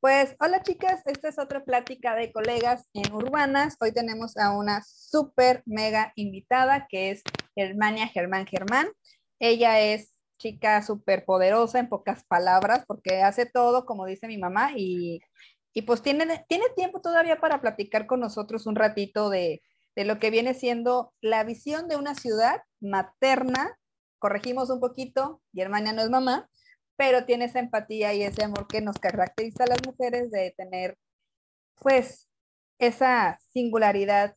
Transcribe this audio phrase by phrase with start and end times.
[0.00, 3.76] Pues hola chicas, esta es otra plática de colegas en Urbanas.
[3.80, 7.22] Hoy tenemos a una súper mega invitada que es
[7.54, 8.88] Germania Germán Germán.
[9.38, 14.72] Ella es chica súper poderosa en pocas palabras porque hace todo como dice mi mamá
[14.74, 15.20] y,
[15.74, 19.60] y pues tiene, tiene tiempo todavía para platicar con nosotros un ratito de,
[19.94, 23.76] de lo que viene siendo la visión de una ciudad materna.
[24.18, 26.49] Corregimos un poquito, Germania no es mamá,
[27.00, 30.98] pero tiene esa empatía y ese amor que nos caracteriza a las mujeres de tener,
[31.76, 32.28] pues,
[32.78, 34.36] esa singularidad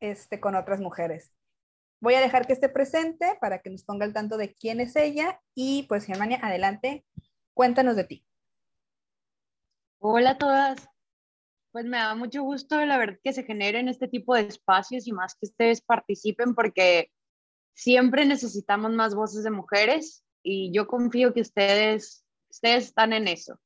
[0.00, 1.32] este, con otras mujeres.
[2.00, 4.96] Voy a dejar que esté presente para que nos ponga al tanto de quién es
[4.96, 7.04] ella y pues Germania, adelante,
[7.54, 8.26] cuéntanos de ti.
[10.00, 10.88] Hola a todas.
[11.70, 15.12] Pues me da mucho gusto, la verdad, que se generen este tipo de espacios y
[15.12, 17.12] más que ustedes participen porque
[17.74, 23.58] siempre necesitamos más voces de mujeres y yo confío que ustedes, ustedes están en eso.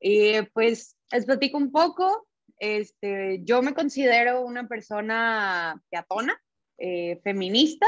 [0.00, 2.26] Y pues les platico un poco.
[2.58, 6.40] Este, yo me considero una persona peatona,
[6.78, 7.86] eh, feminista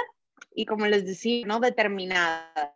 [0.55, 1.61] y como les decía, ¿no?
[1.61, 2.75] Determinada.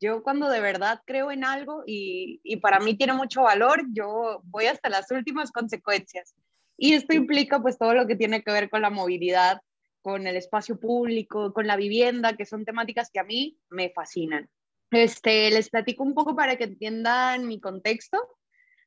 [0.00, 4.40] Yo cuando de verdad creo en algo y, y para mí tiene mucho valor, yo
[4.44, 6.34] voy hasta las últimas consecuencias.
[6.76, 9.60] Y esto implica pues todo lo que tiene que ver con la movilidad
[10.06, 14.48] con el espacio público, con la vivienda, que son temáticas que a mí me fascinan.
[14.92, 18.16] Este, les platico un poco para que entiendan mi contexto,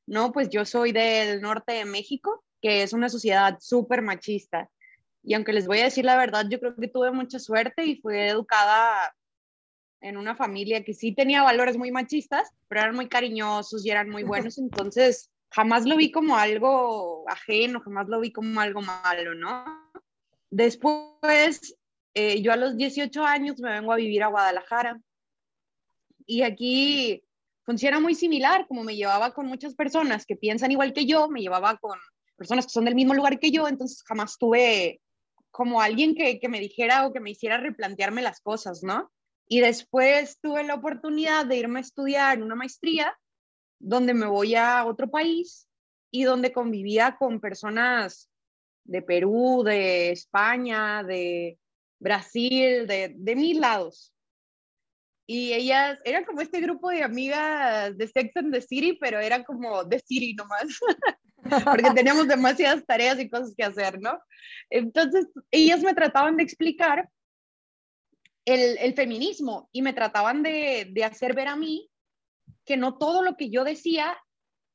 [0.07, 0.31] ¿no?
[0.31, 4.69] Pues yo soy del norte de México, que es una sociedad súper machista.
[5.21, 7.99] Y aunque les voy a decir la verdad, yo creo que tuve mucha suerte y
[7.99, 9.13] fui educada
[9.99, 14.09] en una familia que sí tenía valores muy machistas, pero eran muy cariñosos y eran
[14.09, 14.57] muy buenos.
[14.57, 19.88] Entonces, jamás lo vi como algo ajeno, jamás lo vi como algo malo, ¿no?
[20.51, 21.75] Después,
[22.13, 24.99] eh, yo a los 18 años me vengo a vivir a Guadalajara
[26.25, 27.23] y aquí
[27.63, 31.41] funciona muy similar, como me llevaba con muchas personas que piensan igual que yo, me
[31.41, 31.97] llevaba con
[32.35, 35.01] personas que son del mismo lugar que yo, entonces jamás tuve
[35.51, 39.11] como alguien que, que me dijera o que me hiciera replantearme las cosas, ¿no?
[39.47, 43.17] Y después tuve la oportunidad de irme a estudiar una maestría
[43.79, 45.67] donde me voy a otro país
[46.11, 48.29] y donde convivía con personas
[48.83, 51.57] de Perú, de España, de
[51.99, 54.13] Brasil, de, de mil lados.
[55.27, 59.43] Y ellas, eran como este grupo de amigas de Sex and the City, pero era
[59.43, 60.79] como de City nomás,
[61.65, 64.19] porque teníamos demasiadas tareas y cosas que hacer, ¿no?
[64.71, 67.07] Entonces, ellas me trataban de explicar
[68.45, 71.91] el, el feminismo y me trataban de, de hacer ver a mí
[72.65, 74.17] que no todo lo que yo decía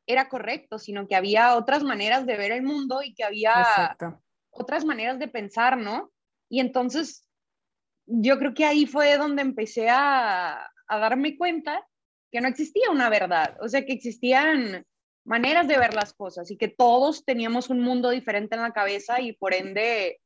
[0.07, 3.97] era correcto, sino que había otras maneras de ver el mundo y que había
[4.51, 6.13] otras maneras de pensar, ¿no?
[6.49, 7.27] Y entonces
[8.07, 11.87] yo creo que ahí fue donde empecé a, a darme cuenta
[12.31, 14.85] que no existía una verdad, o sea, que existían
[15.25, 19.21] maneras de ver las cosas y que todos teníamos un mundo diferente en la cabeza
[19.21, 20.21] y por ende,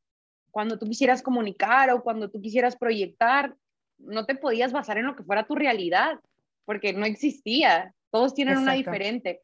[0.50, 3.54] cuando tú quisieras comunicar o cuando tú quisieras proyectar,
[3.98, 6.18] no te podías basar en lo que fuera tu realidad,
[6.64, 9.42] porque no existía, todos tienen una diferente.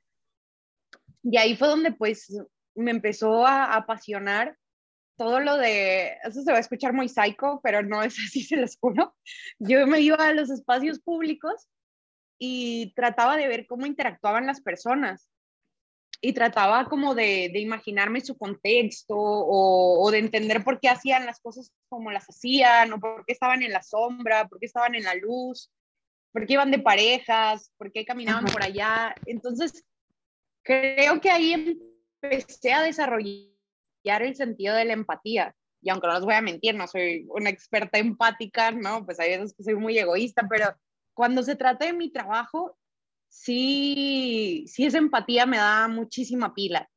[1.25, 2.33] Y ahí fue donde pues
[2.75, 4.57] me empezó a apasionar
[5.17, 8.57] todo lo de, eso se va a escuchar muy psycho, pero no es así, se
[8.57, 9.15] los juro.
[9.59, 11.69] Yo me iba a los espacios públicos
[12.39, 15.29] y trataba de ver cómo interactuaban las personas
[16.21, 21.27] y trataba como de, de imaginarme su contexto o, o, de entender por qué hacían
[21.27, 24.95] las cosas como las hacían o por qué estaban en la sombra, por qué estaban
[24.95, 25.71] en la luz,
[26.33, 29.15] por qué iban de parejas, por qué caminaban por allá.
[29.27, 29.85] Entonces,
[30.65, 33.53] creo que ahí empecé a desarrollar
[34.05, 35.55] el sentido de la empatía.
[35.81, 39.05] Y aunque no les voy a mentir, no soy una experta empática, ¿no?
[39.05, 40.75] Pues hay veces que soy muy egoísta, pero
[41.13, 42.77] cuando se trata de mi trabajo,
[43.29, 46.91] sí, sí esa empatía me da muchísima pila.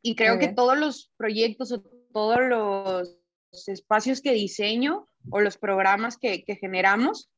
[0.00, 6.16] Y creo que todos los proyectos o todos los espacios que diseño o los programas
[6.16, 7.30] que, que generamos,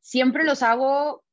[0.00, 1.24] siempre los hago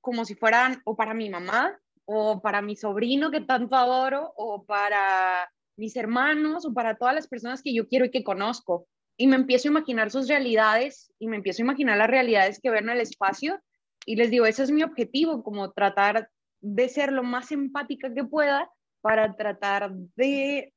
[0.00, 4.64] como si fueran o para mi mamá o para mi sobrino que tanto adoro, o
[4.64, 8.86] para mis hermanos, o para todas las personas que yo quiero y que conozco.
[9.16, 12.70] Y me empiezo a imaginar sus realidades y me empiezo a imaginar las realidades que
[12.70, 13.60] ven en el espacio.
[14.06, 16.28] Y les digo, ese es mi objetivo, como tratar
[16.60, 20.72] de ser lo más empática que pueda para tratar de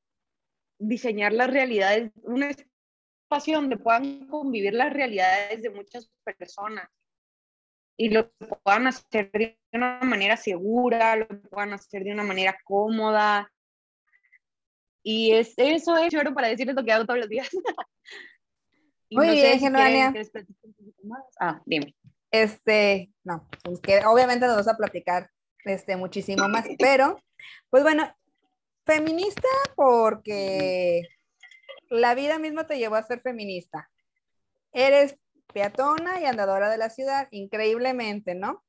[0.79, 6.87] diseñar las realidades, un espacio donde puedan convivir las realidades de muchas personas
[7.97, 8.31] y lo
[8.63, 13.51] puedan hacer de una manera segura, lo puedan hacer de una manera cómoda.
[15.03, 17.49] Y es, eso es lloro para decirles lo que hago todos los días.
[19.09, 20.13] Muy bien, Germania.
[21.39, 21.95] ah, dime.
[22.29, 25.31] Este, no, pues que obviamente nos vas a platicar
[25.63, 27.17] este, muchísimo más, pero
[27.69, 28.13] Pues bueno,
[28.85, 31.07] feminista porque
[31.89, 33.89] la vida misma te llevó a ser feminista.
[34.73, 35.17] Eres
[35.53, 38.63] peatona y andadora de la ciudad, increíblemente, ¿no?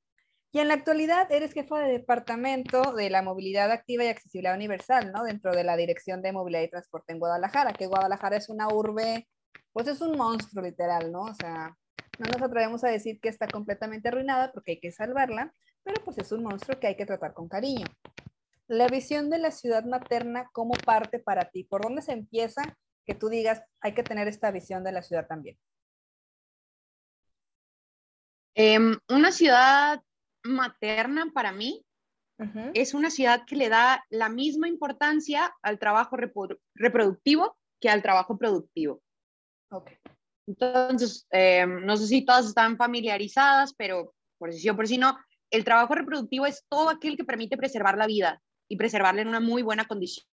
[0.50, 5.12] Y en la actualidad eres jefa de departamento de la movilidad activa y accesibilidad universal,
[5.12, 5.24] ¿no?
[5.24, 9.28] Dentro de la Dirección de Movilidad y Transporte en Guadalajara, que Guadalajara es una urbe,
[9.72, 11.22] pues es un monstruo literal, ¿no?
[11.22, 11.76] O sea,
[12.18, 15.52] no nos atrevemos a decir que está completamente arruinada porque hay que salvarla,
[15.84, 17.86] pero pues es un monstruo que hay que tratar con cariño.
[18.66, 21.64] La visión de la ciudad materna, ¿cómo parte para ti?
[21.64, 22.62] ¿Por dónde se empieza
[23.06, 25.58] que tú digas, hay que tener esta visión de la ciudad también?
[28.60, 30.02] Em, una ciudad
[30.42, 31.84] materna para mí
[32.74, 36.16] es una ciudad que le da la misma importancia al trabajo
[36.74, 39.00] reproductivo que al trabajo productivo.
[40.48, 44.98] Entonces, em, no sé si todas están familiarizadas, pero por si sí o por si
[44.98, 45.16] no,
[45.52, 49.40] el trabajo reproductivo es todo aquel que permite preservar la vida y preservarla en una
[49.40, 50.26] muy buena condición.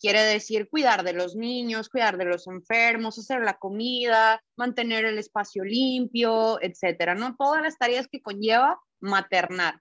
[0.00, 5.18] Quiere decir cuidar de los niños, cuidar de los enfermos, hacer la comida, mantener el
[5.18, 7.34] espacio limpio, etcétera, ¿no?
[7.36, 9.80] Todas las tareas que conlleva maternar.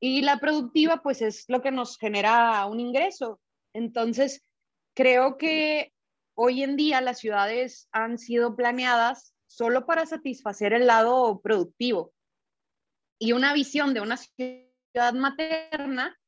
[0.00, 3.40] Y la productiva, pues es lo que nos genera un ingreso.
[3.72, 4.44] Entonces,
[4.94, 5.94] creo que
[6.34, 12.12] hoy en día las ciudades han sido planeadas solo para satisfacer el lado productivo.
[13.18, 16.18] Y una visión de una ciudad materna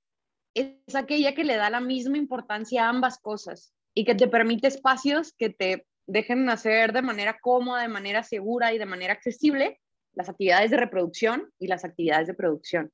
[0.57, 4.69] es aquella que le da la misma importancia a ambas cosas y que te permite
[4.69, 9.81] espacios que te dejen hacer de manera cómoda, de manera segura y de manera accesible
[10.15, 12.91] las actividades de reproducción y las actividades de producción.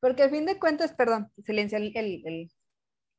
[0.00, 2.50] Porque al fin de cuentas, perdón, silencia el, el,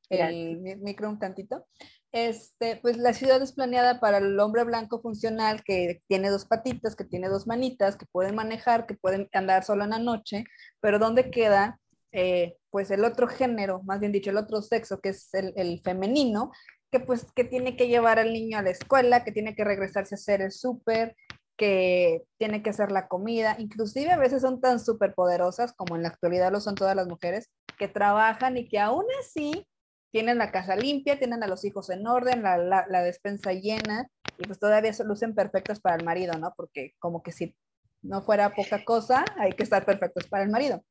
[0.09, 1.67] el micro un tantito.
[2.11, 6.95] Este, pues la ciudad es planeada para el hombre blanco funcional que tiene dos patitas,
[6.95, 10.43] que tiene dos manitas, que pueden manejar, que pueden andar solo en la noche,
[10.81, 11.79] pero ¿dónde queda
[12.11, 15.81] eh, pues el otro género, más bien dicho, el otro sexo, que es el, el,
[15.81, 16.51] femenino,
[16.91, 20.15] que pues que tiene que llevar al niño a la escuela, que tiene que regresarse
[20.15, 21.15] a hacer el súper,
[21.57, 26.03] que tiene que hacer la comida, inclusive a veces son tan súper poderosas como en
[26.03, 29.65] la actualidad lo son todas las mujeres, que trabajan y que aún así
[30.11, 34.59] tienen la casa limpia, tienen a los hijos en orden, la, despensa llena y pues
[34.59, 36.53] todavía lucen perfectos para el marido, ¿no?
[36.55, 37.55] Porque como que si
[38.01, 40.83] no fuera poca cosa, hay que estar perfectos para el marido.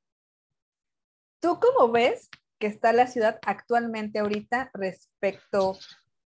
[1.40, 2.28] ¿Tú cómo ves
[2.58, 5.78] que está la ciudad actualmente ahorita respecto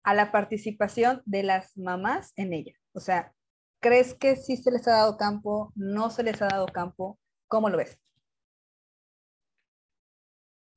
[0.03, 2.75] a la participación de las mamás en ella?
[2.93, 3.33] O sea,
[3.81, 5.73] ¿crees que sí se les ha dado campo?
[5.75, 7.19] ¿No se les ha dado campo?
[7.49, 8.02] ¿Cómo lo ves?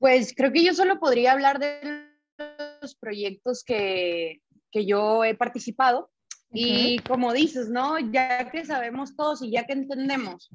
[0.06, 2.06] Pues creo que yo solo podría hablar de
[2.80, 4.40] los proyectos que,
[4.72, 6.12] que yo he participado.
[6.54, 7.98] Y como dices, ¿no?
[7.98, 10.52] Ya que sabemos todos y ya que entendemos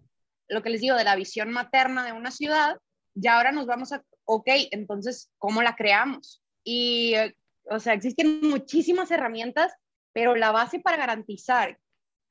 [0.46, 2.76] lo que les digo de la visión materna de una ciudad,
[3.14, 6.44] ya ahora nos vamos a, ok, entonces, ¿cómo la creamos?
[6.62, 7.14] Y,
[7.64, 9.72] o sea, existen muchísimas herramientas,
[10.12, 11.76] pero la base para garantizar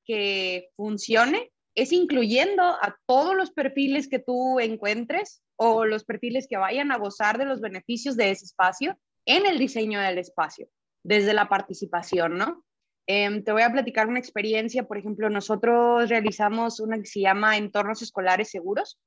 [0.06, 6.57] que funcione es incluyendo a todos los perfiles que tú encuentres o los perfiles que
[6.57, 10.67] vayan a gozar de los beneficios de ese espacio en el diseño del espacio,
[11.03, 12.65] desde la participación, ¿no?
[13.07, 17.57] Em, te voy a platicar una experiencia, por ejemplo, nosotros realizamos una que se llama
[17.57, 18.99] entornos escolares seguros.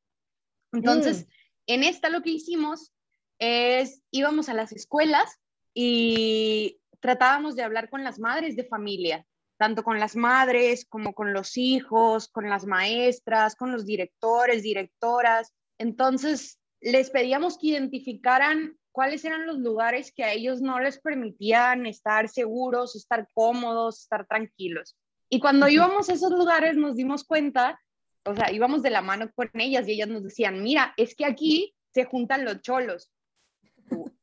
[0.73, 1.31] Entonces, mm.
[1.69, 2.93] en esta lo que hicimos
[3.39, 5.39] es, íbamos a las escuelas
[5.75, 9.27] y tratábamos de hablar con las madres de familia,
[9.63, 15.55] tanto con las madres como con los hijos, con las maestras, con los directores, directoras.
[15.79, 21.87] Entonces, les pedíamos que identificaran cuáles eran los lugares que a ellos no les permitían
[21.87, 24.97] estar seguros, estar cómodos, estar tranquilos.
[25.29, 27.81] Y cuando íbamos a esos lugares nos dimos cuenta,
[28.25, 31.25] o sea, íbamos de la mano con ellas y ellas nos decían, mira, es que
[31.25, 33.13] aquí se juntan los cholos.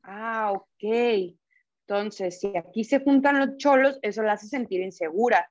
[0.04, 1.38] ah, ok.
[1.90, 5.50] Entonces, si aquí se juntan los cholos, eso la hace sentir insegura.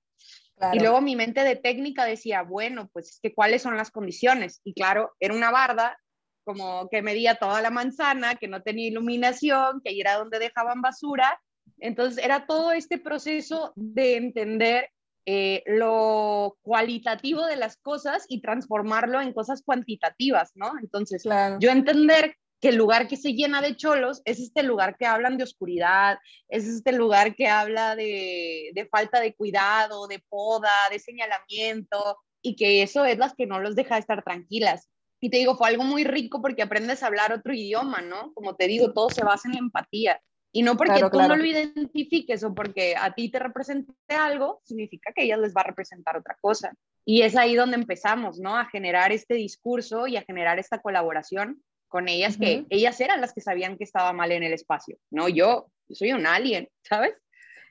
[0.73, 4.61] Y luego mi mente de técnica decía, bueno, pues es que cuáles son las condiciones.
[4.62, 5.99] Y claro, era una barda
[6.45, 10.80] como que medía toda la manzana, que no tenía iluminación, que ahí era donde dejaban
[10.80, 11.40] basura.
[11.78, 14.90] Entonces era todo este proceso de entender
[15.26, 20.73] eh, lo cualitativo de las cosas y transformarlo en cosas cuantitativas, ¿no?
[20.80, 21.25] Entonces,
[21.61, 25.36] yo entender que el lugar que se llena de cholos es este lugar que hablan
[25.36, 30.98] de oscuridad, es este lugar que habla de, de falta de cuidado, de poda, de
[30.98, 34.88] señalamiento, y que eso es las que no los deja estar tranquilas.
[35.20, 38.32] Y te digo, fue algo muy rico porque aprendes a hablar otro idioma, ¿no?
[38.34, 40.20] Como te digo, todo se basa en la empatía.
[40.52, 45.12] Y no porque tú no lo identifiques o porque a ti te represente algo, significa
[45.12, 46.72] que a ellas les va a representar otra cosa.
[47.04, 48.56] Y es ahí donde empezamos, ¿no?
[48.56, 53.33] A generar este discurso y a generar esta colaboración con ellas, que ellas eran las
[53.33, 57.14] que sabían que estaba mal en el espacio, no yo, yo soy un alien, ¿sabes?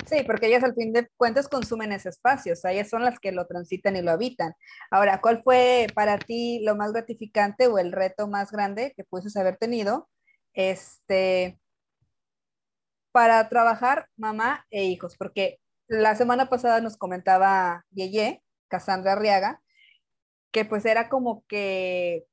[0.06, 3.20] Sí, porque ellas al fin de cuentas consumen ese espacio, o sea, ellas son las
[3.20, 4.54] que lo transitan y lo habitan.
[4.90, 9.36] Ahora, ¿cuál fue para ti lo más gratificante o el reto más grande que pudieses
[9.36, 10.08] haber tenido
[10.54, 11.60] este,
[13.12, 15.18] para trabajar mamá e hijos?
[15.18, 19.62] Porque la semana pasada nos comentaba Yeye, Cassandra Arriaga,
[20.52, 22.26] que pues era como que,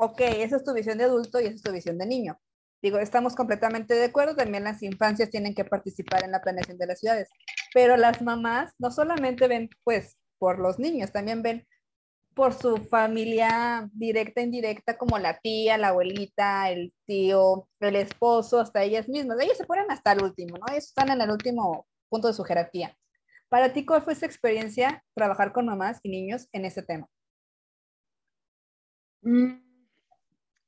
[0.00, 2.40] ok, esa es tu visión de adulto y esa es tu visión de niño.
[2.82, 6.86] Digo, estamos completamente de acuerdo, también las infancias tienen que participar en la planeación de
[6.86, 7.28] las ciudades,
[7.74, 11.66] pero las mamás no solamente ven pues por los niños, también ven
[12.34, 18.82] por su familia directa indirecta, como la tía, la abuelita, el tío, el esposo, hasta
[18.82, 19.38] ellas mismas.
[19.40, 20.64] Ellas se ponen hasta el último, ¿no?
[20.70, 22.96] Ellos están en el último punto de su jerarquía.
[23.50, 27.06] Para ti, ¿cuál fue esa experiencia trabajar con mamás y niños en ese tema?
[29.22, 29.69] Mm,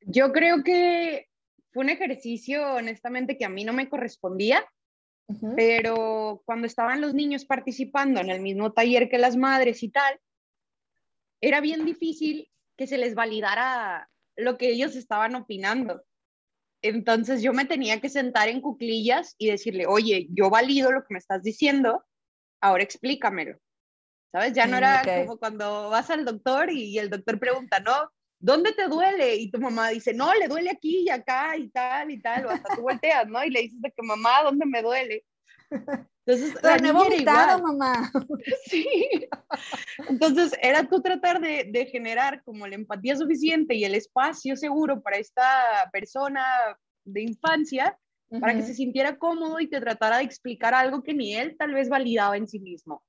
[0.06, 1.28] yo creo que
[1.72, 4.64] fue un ejercicio, honestamente, que a mí no me correspondía,
[5.56, 10.20] pero cuando estaban los niños participando en el mismo taller que las madres y tal,
[11.40, 16.04] era bien difícil que se les validara lo que ellos estaban opinando.
[16.82, 21.14] Entonces yo me tenía que sentar en cuclillas y decirle, oye, yo valido lo que
[21.14, 22.04] me estás diciendo,
[22.60, 23.58] ahora explícamelo.
[24.32, 24.52] ¿Sabes?
[24.54, 28.10] Ya no mm, era como cuando vas al doctor y el doctor pregunta, no,
[28.42, 29.36] ¿dónde te duele?
[29.36, 32.50] Y tu mamá dice, no, le duele aquí y acá y tal y tal, o
[32.50, 33.42] hasta tú volteas, ¿no?
[33.42, 35.24] Y le dices de que mamá, ¿dónde me duele?
[35.70, 37.62] Entonces, la niña igual.
[37.62, 38.12] mamá.
[38.66, 38.86] Sí.
[40.08, 45.02] Entonces, era tú tratar de, de, generar como la empatía suficiente y el espacio seguro
[45.02, 46.44] para esta persona
[47.04, 47.98] de infancia
[48.40, 51.74] para que se sintiera cómodo y te tratara de explicar algo que ni él tal
[51.74, 53.04] vez validaba en sí mismo.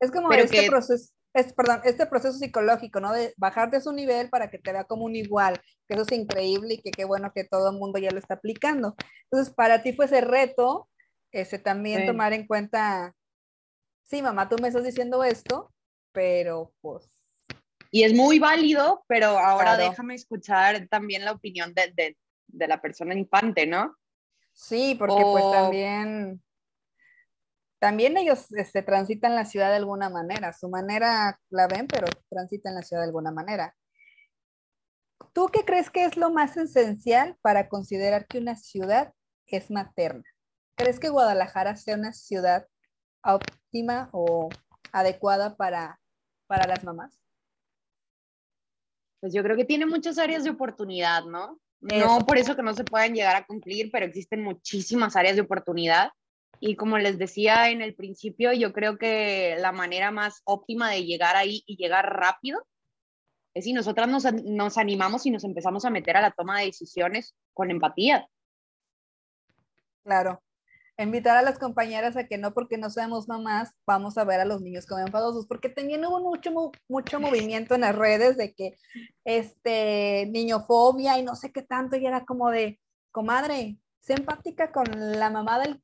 [0.00, 3.12] Es como este proceso, es, perdón, este proceso psicológico, ¿no?
[3.12, 6.12] De bajarte a su nivel para que te vea como un igual, que eso es
[6.12, 8.96] increíble y que qué bueno que todo el mundo ya lo está aplicando.
[9.24, 10.88] Entonces, para ti fue ese reto,
[11.30, 13.14] ese también tomar en cuenta,
[14.02, 15.72] sí, mamá, tú me estás diciendo esto,
[16.12, 17.10] pero pues...
[17.90, 22.16] Y es muy válido, pero ahora déjame escuchar también la opinión de, de,
[22.46, 23.94] de, la persona infante, ¿no?
[24.52, 26.42] Sí, porque pues también
[27.78, 32.06] también ellos se este, transitan la ciudad de alguna manera, su manera la ven, pero
[32.30, 33.76] transitan la ciudad de alguna manera.
[35.32, 39.12] ¿Tú qué crees que es lo más esencial para considerar que una ciudad
[39.46, 40.24] es materna?
[40.76, 42.66] ¿Crees que Guadalajara sea una ciudad
[43.22, 44.48] óptima o
[44.92, 46.00] adecuada para,
[46.46, 47.18] para las mamás?
[49.20, 51.60] Pues yo creo que tiene muchas áreas de oportunidad, ¿no?
[51.80, 55.42] No por eso que no se pueden llegar a cumplir, pero existen muchísimas áreas de
[55.42, 56.10] oportunidad
[56.60, 61.04] y como les decía en el principio, yo creo que la manera más óptima de
[61.04, 62.66] llegar ahí y llegar rápido
[63.54, 67.34] es si nosotras nos, animamos y nos empezamos a meter a la toma de decisiones
[67.54, 68.28] con empatía.
[70.04, 70.42] Claro.
[70.98, 74.44] Invitar a las compañeras a que no porque no seamos mamás, vamos a ver a
[74.44, 76.50] los niños como enfadosos, porque también hubo mucho,
[76.88, 78.76] mucho movimiento en las redes de que
[79.24, 82.78] este niñofobia y no sé qué tanto, y era como de,
[83.10, 84.84] comadre, sé empática con
[85.18, 85.82] la mamá del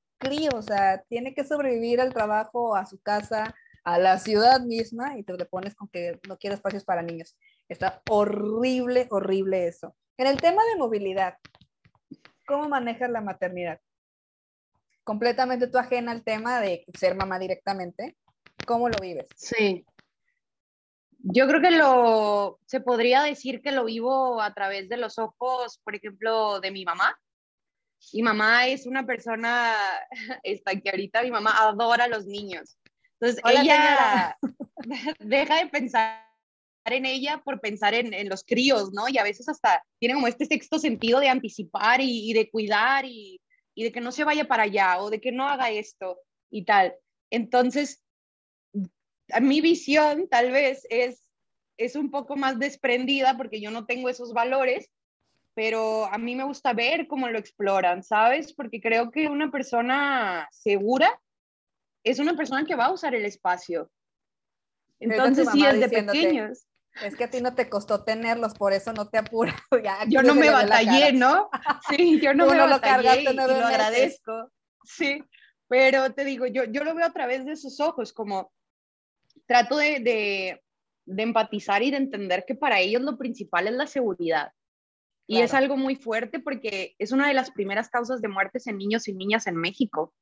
[0.52, 5.24] o sea, tiene que sobrevivir al trabajo, a su casa, a la ciudad misma y
[5.24, 7.36] te pones con que no quiere espacios para niños.
[7.68, 9.96] Está horrible, horrible eso.
[10.16, 11.38] En el tema de movilidad,
[12.46, 13.80] ¿cómo manejas la maternidad?
[15.04, 18.16] Completamente tú ajena al tema de ser mamá directamente.
[18.64, 19.26] ¿Cómo lo vives?
[19.34, 19.84] Sí.
[21.18, 25.80] Yo creo que lo, se podría decir que lo vivo a través de los ojos,
[25.82, 27.16] por ejemplo, de mi mamá
[28.12, 29.74] mi mamá es una persona
[30.42, 32.76] esta, que ahorita mi mamá adora a los niños.
[33.20, 34.36] Entonces, ella
[35.20, 36.26] deja de pensar
[36.84, 39.08] en ella por pensar en, en, los críos, ¿no?
[39.08, 43.04] Y a veces hasta tiene como este sexto sentido de anticipar y, y de cuidar
[43.04, 43.40] y,
[43.74, 46.18] y, de que no se vaya para allá o de que no haga esto
[46.50, 46.94] y tal.
[47.30, 48.02] Entonces,
[49.40, 51.22] mi visión tal vez es,
[51.78, 54.90] es un poco más desprendida porque yo no tengo esos valores,
[55.54, 58.52] pero a mí me gusta ver cómo lo exploran, ¿sabes?
[58.52, 61.20] Porque creo que una persona segura
[62.04, 63.90] es una persona que va a usar el espacio.
[64.98, 66.66] Entonces, sí, desde pequeños.
[67.02, 69.52] Es que a ti no te costó tenerlos, por eso no te apuro.
[70.08, 71.48] yo no me batallé, ¿no?
[71.88, 74.50] Sí, yo no me no batallé y lo agradezco.
[74.84, 75.22] Sí,
[75.68, 78.52] pero te digo, yo, yo lo veo a través de sus ojos, como
[79.46, 80.62] trato de, de,
[81.06, 84.52] de empatizar y de entender que para ellos lo principal es la seguridad.
[85.26, 88.76] Y es algo muy fuerte porque es una de las primeras causas de muertes en
[88.76, 90.12] niños y niñas en México.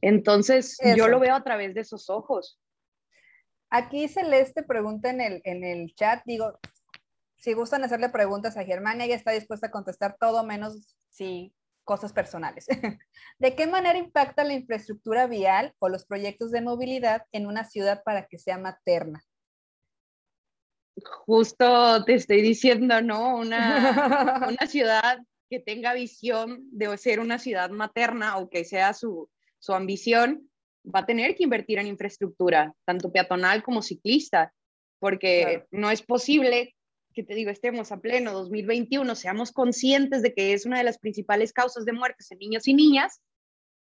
[0.00, 2.60] Entonces, yo lo veo a través de esos ojos.
[3.70, 6.58] Aquí Celeste pregunta en el, en el chat, digo,
[7.36, 11.54] si gustan hacerle preguntas a Germania, ella está dispuesta a contestar todo menos si
[11.84, 12.66] cosas personales.
[13.38, 18.02] ¿De qué manera impacta la infraestructura vial o los proyectos de movilidad en una ciudad
[18.04, 19.22] para que sea materna?
[21.26, 23.36] Justo te estoy diciendo, ¿no?
[23.36, 25.18] Una, una ciudad
[25.50, 30.50] que tenga visión de ser una ciudad materna o que sea su, su ambición,
[30.84, 34.52] va a tener que invertir en infraestructura, tanto peatonal como ciclista,
[34.98, 36.74] porque no es posible
[37.18, 40.98] que te digo, estemos a pleno 2021, seamos conscientes de que es una de las
[40.98, 43.20] principales causas de muertes en niños y niñas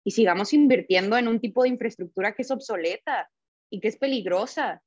[0.02, 3.30] y sigamos invirtiendo en un tipo de infraestructura que es obsoleta
[3.71, 4.82] y que es peligrosa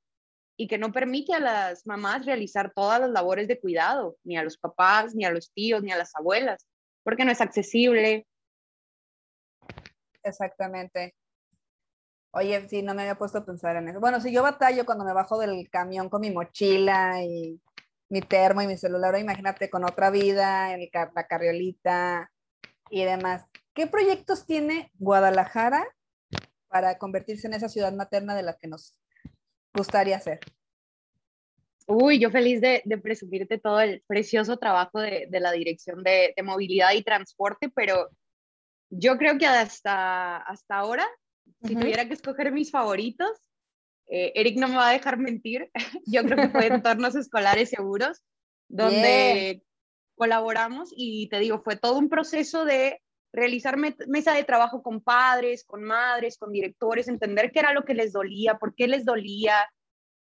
[0.58, 4.44] y que no permite a las mamás realizar todas las labores de cuidado, ni a
[4.44, 6.66] los papás, ni a los tíos, ni a las abuelas,
[7.04, 8.26] porque no es accesible.
[10.24, 11.14] Exactamente.
[12.32, 14.00] Oye, sí, no me había puesto a pensar en eso.
[14.00, 17.62] Bueno, si yo batallo cuando me bajo del camión con mi mochila y
[18.10, 22.32] mi termo y mi celular, imagínate con otra vida, el, la carriolita
[22.90, 23.46] y demás.
[23.74, 25.86] ¿Qué proyectos tiene Guadalajara
[26.68, 28.98] para convertirse en esa ciudad materna de la que nos
[29.76, 30.40] gustaría ser?
[31.88, 37.04] Uy, yo feliz de, presumirte todo el precioso trabajo de, la Dirección de, Movilidad y
[37.04, 38.10] Transporte, pero
[38.90, 41.08] yo creo que hasta, hasta ahora,
[41.64, 43.30] si tuviera que escoger mis favoritos,
[44.08, 45.70] eh, Eric no me va a dejar mentir,
[46.06, 48.24] yo creo que fue entornos escolares seguros,
[48.68, 49.62] donde
[50.16, 53.00] colaboramos y te digo, fue todo un proceso de
[53.36, 57.94] realizar mesa de trabajo con padres, con madres, con directores, entender qué era lo que
[57.94, 59.56] les dolía, por qué les dolía,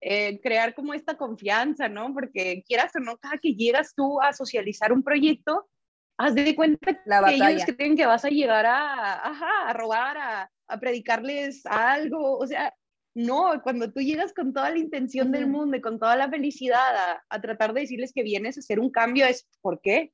[0.01, 2.15] eh, crear como esta confianza, ¿no?
[2.15, 5.69] Porque quieras o no, cada que llegas tú a socializar un proyecto,
[6.17, 10.17] haz de cuenta La que ellos creen que vas a llegar a, ajá, a robar,
[10.17, 12.75] a, a predicarles algo, o sea,
[13.15, 17.21] no, cuando tú llegas con toda la intención del mundo y con toda la felicidad
[17.29, 20.13] a, tratar de decirles que vienes a hacer un cambio, es ¿por qué?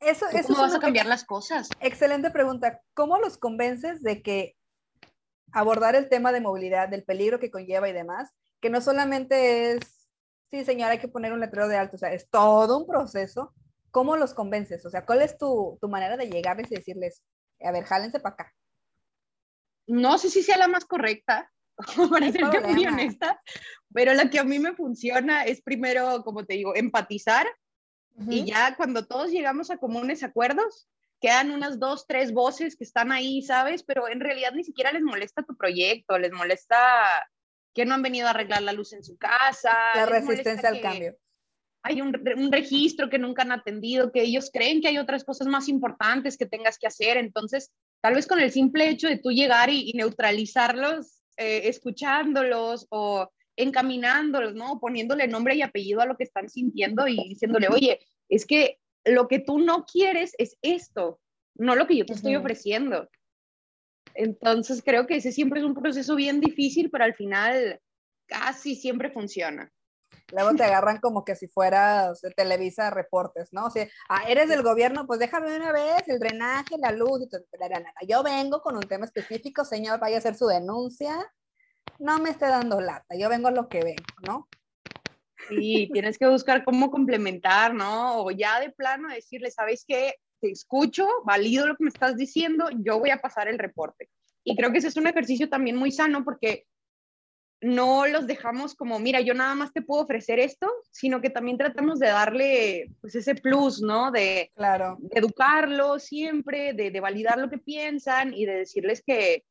[0.00, 1.68] Eso, eso ¿Cómo vas a cambiar las cosas?
[1.80, 2.80] Excelente pregunta.
[2.94, 4.56] ¿Cómo los convences de que
[5.52, 10.08] abordar el tema de movilidad, del peligro que conlleva y demás, que no solamente es,
[10.50, 13.54] sí, señora, hay que poner un letrero de alto, o sea, es todo un proceso.
[13.90, 14.84] ¿Cómo los convences?
[14.84, 17.22] O sea, ¿cuál es tu, tu manera de llegarles y decirles,
[17.62, 18.54] a ver, jálense para acá?
[19.86, 21.50] No sé si sea la más correcta,
[22.10, 23.40] para ser muy honesta,
[23.92, 27.46] pero la que a mí me funciona es primero, como te digo, empatizar
[28.28, 30.88] y ya cuando todos llegamos a comunes acuerdos,
[31.20, 33.82] quedan unas dos, tres voces que están ahí, ¿sabes?
[33.82, 36.76] Pero en realidad ni siquiera les molesta tu proyecto, les molesta
[37.74, 39.72] que no han venido a arreglar la luz en su casa.
[39.94, 41.16] La resistencia al cambio.
[41.82, 45.46] Hay un, un, registro que nunca han atendido, que ellos creen que hay otras cosas
[45.46, 47.16] más importantes que tengas que hacer.
[47.16, 53.30] Entonces, tal vez con el simple hecho de tú llegar y neutralizarlos, eh, escuchándolos o
[53.56, 54.78] encaminándolos, ¿no?
[54.80, 59.28] Poniéndole nombre y apellido a lo que están sintiendo y diciéndole, oye, es que lo
[59.28, 61.20] que tú no quieres es esto,
[61.54, 63.08] no lo que yo te estoy ofreciendo.
[64.14, 67.80] Entonces creo que ese siempre es un proceso bien difícil, pero al final
[68.26, 69.72] casi siempre funciona.
[70.32, 73.66] Luego te agarran como que si fueras de Televisa Reportes, ¿no?
[73.66, 77.28] O sea, ah, eres del gobierno, pues déjame una vez el drenaje, la luz y
[77.28, 77.42] todo.
[78.08, 81.16] Yo vengo con un tema específico, señor, vaya a hacer su denuncia.
[81.98, 84.48] No me esté dando lata, yo vengo lo que vengo, ¿no?
[85.50, 88.24] Y tienes que buscar cómo complementar, ¿no?
[88.24, 90.14] O ya de plano decirle, ¿sabes qué?
[90.40, 94.10] Te escucho, valido lo que me estás diciendo, yo voy a pasar el reporte.
[94.44, 96.66] Y creo que ese es un ejercicio también muy sano porque
[97.60, 101.56] no los dejamos como, mira, yo nada más te puedo ofrecer esto, sino que también
[101.56, 104.10] tratamos de darle pues ese plus, ¿no?
[104.10, 104.98] De, claro.
[105.10, 109.44] educarlos siempre, de, de, validar lo que piensan y de decirles que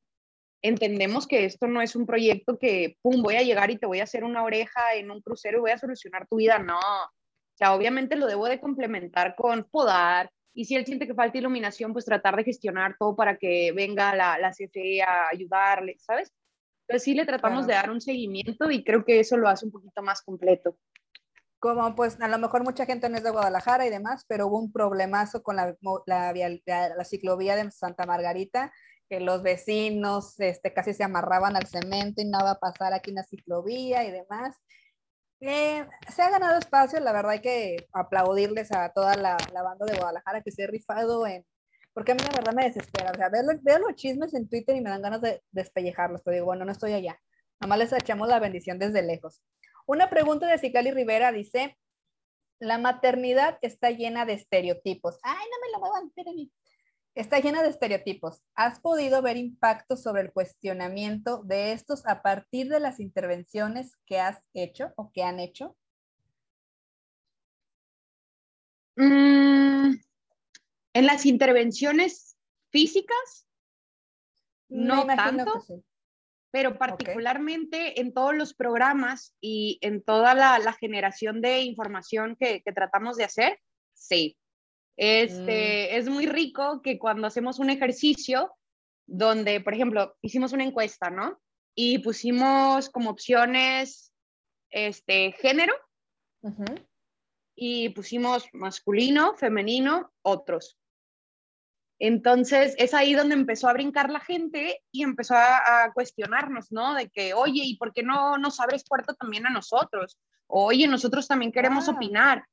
[0.68, 4.00] entendemos que esto no es un proyecto que, pum, voy a llegar y te voy
[4.00, 6.78] a hacer una oreja en un crucero y voy a solucionar tu vida, no.
[6.78, 11.38] O sea, obviamente lo debo de complementar con podar, y si él siente que falta
[11.38, 16.34] iluminación, pues tratar de gestionar todo para que venga la, la CFE a ayudarle, ¿sabes?
[16.88, 19.72] Entonces sí le tratamos de dar un seguimiento y creo que eso lo hace un
[19.72, 20.78] poquito más completo.
[21.60, 24.60] Como pues a lo mejor mucha gente no es de Guadalajara y demás, pero hubo
[24.60, 25.76] un problemazo con la,
[26.06, 26.34] la,
[26.66, 28.72] la, ciclovía de Santa Margarita,
[29.10, 33.12] que los vecinos este, casi se amarraban al cemento y nada va a pasar aquí
[33.12, 34.56] en la ciclovía y demás.
[35.42, 39.86] Eh, se ha ganado espacio, la verdad hay que aplaudirles a toda la, la banda
[39.86, 41.46] de Guadalajara que se ha rifado en
[41.96, 43.12] porque a mí la verdad me desespera.
[43.12, 46.46] O sea, veo, los chismes en Twitter y me dan ganas de despellejarlos, pero digo,
[46.46, 47.18] bueno, no estoy allá.
[47.62, 49.42] Nomás les echamos la bendición desde lejos.
[49.88, 51.78] Una pregunta de Cicali Rivera dice,
[52.60, 55.18] la maternidad está llena de estereotipos.
[55.24, 56.50] Ay, no me lo muevan, espérenme.
[57.16, 58.44] Está llena de estereotipos.
[58.56, 64.20] ¿Has podido ver impactos sobre el cuestionamiento de estos a partir de las intervenciones que
[64.20, 65.76] has hecho o que han hecho?
[68.98, 69.96] Mm,
[70.94, 72.38] en las intervenciones
[72.70, 73.48] físicas,
[74.70, 75.66] no tanto,
[76.52, 83.18] pero particularmente en todos los programas y en toda la, generación de información que, tratamos
[83.18, 83.60] de hacer,
[83.94, 84.38] sí.
[84.98, 85.96] Este, mm.
[85.98, 88.54] Es muy rico que cuando hacemos un ejercicio
[89.08, 91.40] donde, por ejemplo, hicimos una encuesta, ¿no?
[91.76, 94.14] Y pusimos como opciones
[94.70, 95.74] este, género,
[97.56, 100.78] y pusimos masculino, femenino, otros.
[101.98, 106.94] Entonces es ahí donde empezó a brincar la gente y empezó a, cuestionarnos, ¿no?
[106.94, 110.20] De que, oye, ¿y por qué no nos abres puerta también a nosotros?
[110.48, 112.46] Oye, nosotros también queremos opinar.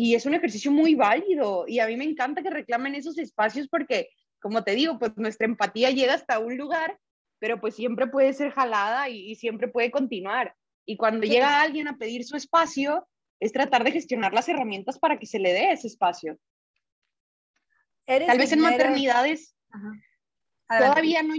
[0.00, 3.66] Y es un ejercicio muy válido y a mí me encanta que reclamen esos espacios
[3.66, 6.96] porque, como te digo, pues nuestra empatía llega hasta un lugar,
[7.40, 10.54] pero pues siempre puede ser jalada y, siempre puede continuar.
[10.86, 13.08] Y cuando llega alguien a pedir su espacio,
[13.40, 16.38] es tratar de gestionar las herramientas para que se le dé ese espacio.
[18.06, 19.56] Tal vez en maternidades
[20.68, 21.34] todavía no...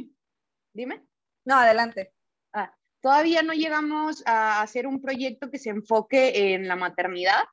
[0.74, 1.02] Dime.
[1.46, 2.12] No, adelante.
[2.52, 7.46] Ah, todavía no llegamos a hacer un proyecto que se enfoque en la maternidad,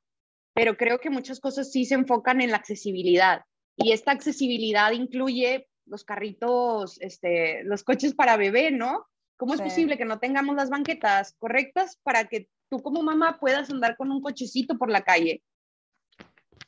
[0.57, 3.43] pero creo que muchas cosas sí se enfocan en la accesibilidad.
[3.77, 9.05] Y esta accesibilidad incluye los carritos, este, los coches para bebé, ¿no?
[9.37, 13.69] ¿Cómo es posible que no tengamos las banquetas correctas para que tú como mamá puedas
[13.69, 15.43] andar con un cochecito por la calle.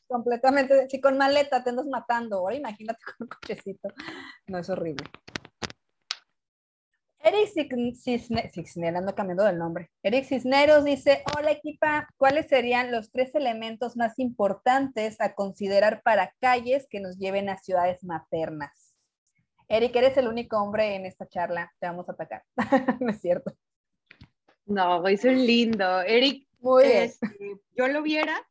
[0.06, 3.88] Completamente, si con maleta te andas matando, ahora imagínate con un cochecito.
[4.48, 5.06] No, es horrible.
[7.28, 9.90] Eric Cisneros, ando cambiando del nombre.
[10.02, 16.32] Eric Cisneros dice, hola equipa, ¿cuáles serían los tres elementos más importantes a considerar para
[16.40, 18.94] calles que nos lleven a ciudades maternas?
[19.68, 22.44] Eric, eres el único hombre en esta charla, te vamos a atacar.
[23.00, 23.52] no es cierto.
[24.64, 26.00] No, es un lindo.
[26.00, 27.28] Eric, Muy este,
[27.76, 28.47] yo lo viera.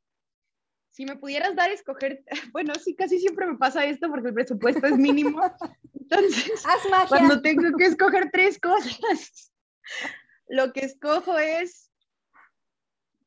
[0.98, 4.34] Si me pudieras dar a escoger, bueno, sí, casi siempre me pasa esto porque el
[4.34, 5.40] presupuesto es mínimo.
[5.94, 6.64] Entonces,
[7.08, 9.52] cuando tengo que escoger tres cosas,
[10.48, 11.92] lo que escojo es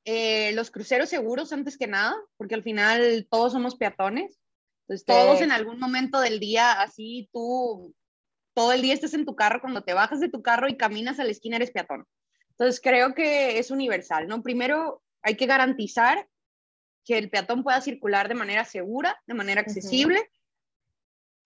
[0.04, 4.40] eh, los cruceros seguros antes que nada, porque al final todos somos peatones.
[4.88, 7.94] Entonces, todos en algún momento del día, así tú,
[8.52, 11.20] todo el día estás en tu carro, cuando te bajas de tu carro y caminas
[11.20, 12.04] a la esquina, eres peatón.
[12.48, 14.42] Entonces creo que es universal, ¿no?
[14.42, 16.26] Primero hay que garantizar
[17.04, 20.30] que el peatón pueda circular de manera segura, de manera accesible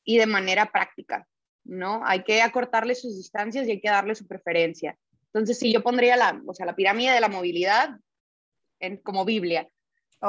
[0.04, 1.26] y de manera práctica,
[1.64, 2.02] ¿no?
[2.04, 4.98] Hay que acortarle sus distancias y hay que darle su preferencia.
[5.26, 7.98] Entonces, si yo pondría la, o sea, la pirámide de la movilidad
[8.80, 9.68] en, como Biblia.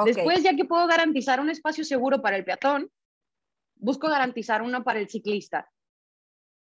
[0.03, 2.91] Después, ya que puedo garantizar un espacio seguro para el peatón,
[3.75, 5.69] busco garantizar uno para el ciclista.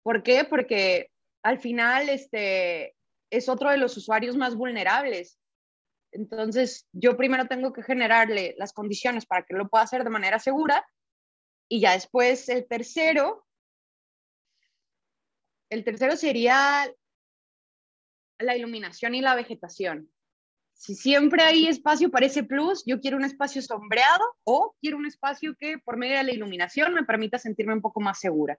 [0.04, 0.46] ¿Por qué?
[0.46, 1.12] Porque
[1.44, 2.96] al final, este,
[3.30, 5.38] es otro de los usuarios más vulnerables.
[6.12, 10.40] Entonces, yo primero tengo que generarle las condiciones para que lo pueda hacer de manera
[10.40, 10.86] segura
[11.70, 13.46] y ya después el tercero,
[15.70, 16.90] el tercero sería
[18.40, 20.10] la iluminación y la vegetación.
[20.74, 25.08] Si siempre hay espacio para ese plus, yo quiero un espacio sombreado o quiero un
[25.08, 28.58] espacio que por medio de la iluminación me permita sentirme un poco más segura.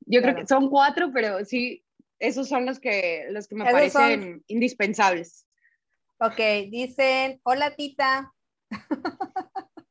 [0.00, 1.84] Yo creo que son cuatro, pero sí,
[2.18, 5.46] esos son los que, los que me parecen indispensables.
[6.24, 6.38] Ok,
[6.70, 8.32] dicen, hola tita.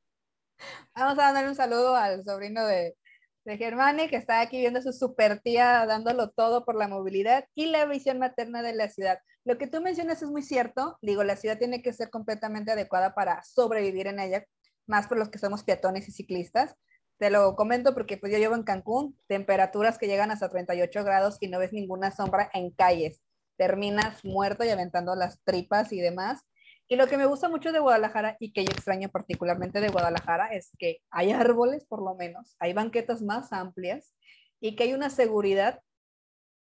[0.96, 2.96] Vamos a darle un saludo al sobrino de,
[3.44, 7.44] de Germani, que está aquí viendo a su super tía dándolo todo por la movilidad
[7.54, 9.20] y la visión materna de la ciudad.
[9.44, 10.98] Lo que tú mencionas es muy cierto.
[11.02, 14.46] Digo, la ciudad tiene que ser completamente adecuada para sobrevivir en ella,
[14.88, 16.78] más por los que somos peatones y ciclistas.
[17.18, 21.36] Te lo comento porque pues yo llevo en Cancún, temperaturas que llegan hasta 38 grados
[21.42, 23.22] y no ves ninguna sombra en calles.
[23.58, 26.42] Terminas muerto y aventando las tripas y demás.
[26.88, 30.48] Y lo que me gusta mucho de Guadalajara y que yo extraño particularmente de Guadalajara
[30.48, 34.14] es que hay árboles por lo menos, hay banquetas más amplias
[34.60, 35.82] y que hay una seguridad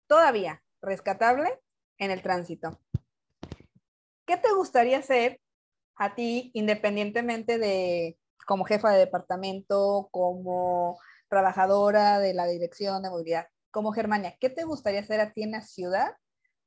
[0.07, 1.59] todavía rescatable
[1.99, 2.79] en el tránsito.
[4.27, 5.41] ¿Qué te gustaría hacer
[5.97, 13.47] a ti independientemente de como jefa de departamento, como trabajadora de la dirección de movilidad,
[13.71, 16.13] como Germania, ¿qué te gustaría hacer a ti en la ciudad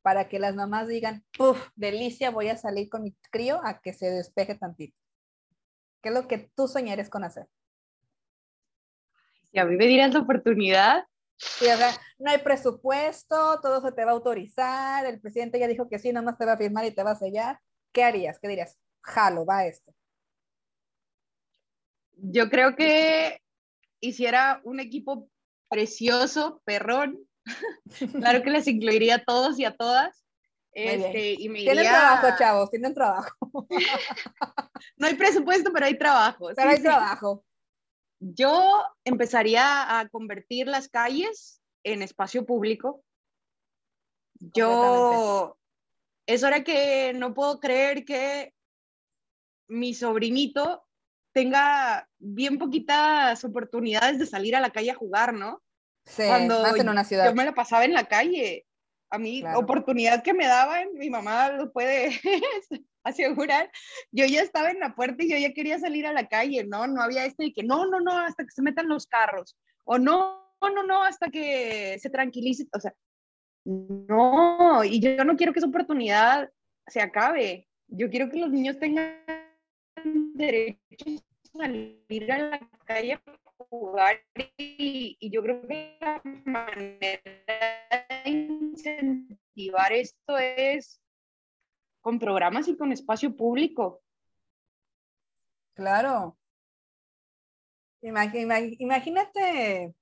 [0.05, 3.91] para que las mamás digan, uff, delicia, voy a salir con mi crío a que
[3.91, 4.95] se despeje tantito?
[6.03, 7.47] ¿Qué es lo que tú soñares con hacer?
[9.51, 11.05] Si a mí me dieras la oportunidad.
[11.37, 11.89] Sí, o sea,
[12.19, 16.13] no hay presupuesto, todo se te va a autorizar, el presidente ya dijo que sí,
[16.13, 17.59] nomás te va a firmar y te va a sellar.
[17.91, 18.37] ¿Qué harías?
[18.39, 18.77] ¿Qué dirías?
[19.01, 19.95] Jalo, va esto
[22.17, 23.41] yo creo que
[23.99, 25.29] hiciera un equipo
[25.69, 27.19] precioso, perrón.
[28.13, 30.23] claro que les incluiría a todos y a todas.
[30.71, 33.35] Este, y me tienen trabajo, chavos, tienen trabajo.
[34.97, 36.49] no hay presupuesto, pero hay trabajo.
[36.53, 37.45] Pero hay trabajo.
[38.19, 43.03] Yo empezaría a convertir las calles en espacio público.
[44.37, 45.57] Yo,
[46.25, 48.53] es hora que no puedo creer que
[49.67, 50.83] mi sobrinito
[51.33, 55.61] tenga bien poquitas oportunidades de salir a la calle a jugar, ¿no?
[56.05, 57.25] Sí, Cuando más en una ciudad.
[57.25, 58.65] Yo me la pasaba en la calle.
[59.09, 62.09] A mí, oportunidad que me daban, mi mamá lo puede
[63.03, 63.71] asegurar.
[64.11, 66.87] Yo ya estaba en la puerta y yo ya quería salir a la calle, ¿no?
[66.87, 69.55] No había este de que no, no, no, hasta que se metan los carros.
[69.83, 72.67] O no, no, no, hasta que se tranquilice.
[72.73, 72.93] O sea,
[73.65, 76.49] no, y yo no quiero que esa oportunidad
[76.87, 77.67] se acabe.
[77.87, 79.23] Yo quiero que los niños tengan
[80.33, 81.05] derecho
[81.53, 83.21] a salir a la calle a
[83.57, 84.21] jugar
[84.57, 87.19] y, yo creo que la manera
[88.23, 91.01] de incentivar esto es
[92.01, 94.01] con programas y con espacio público.
[95.73, 96.37] Claro.
[98.01, 99.95] Imagínate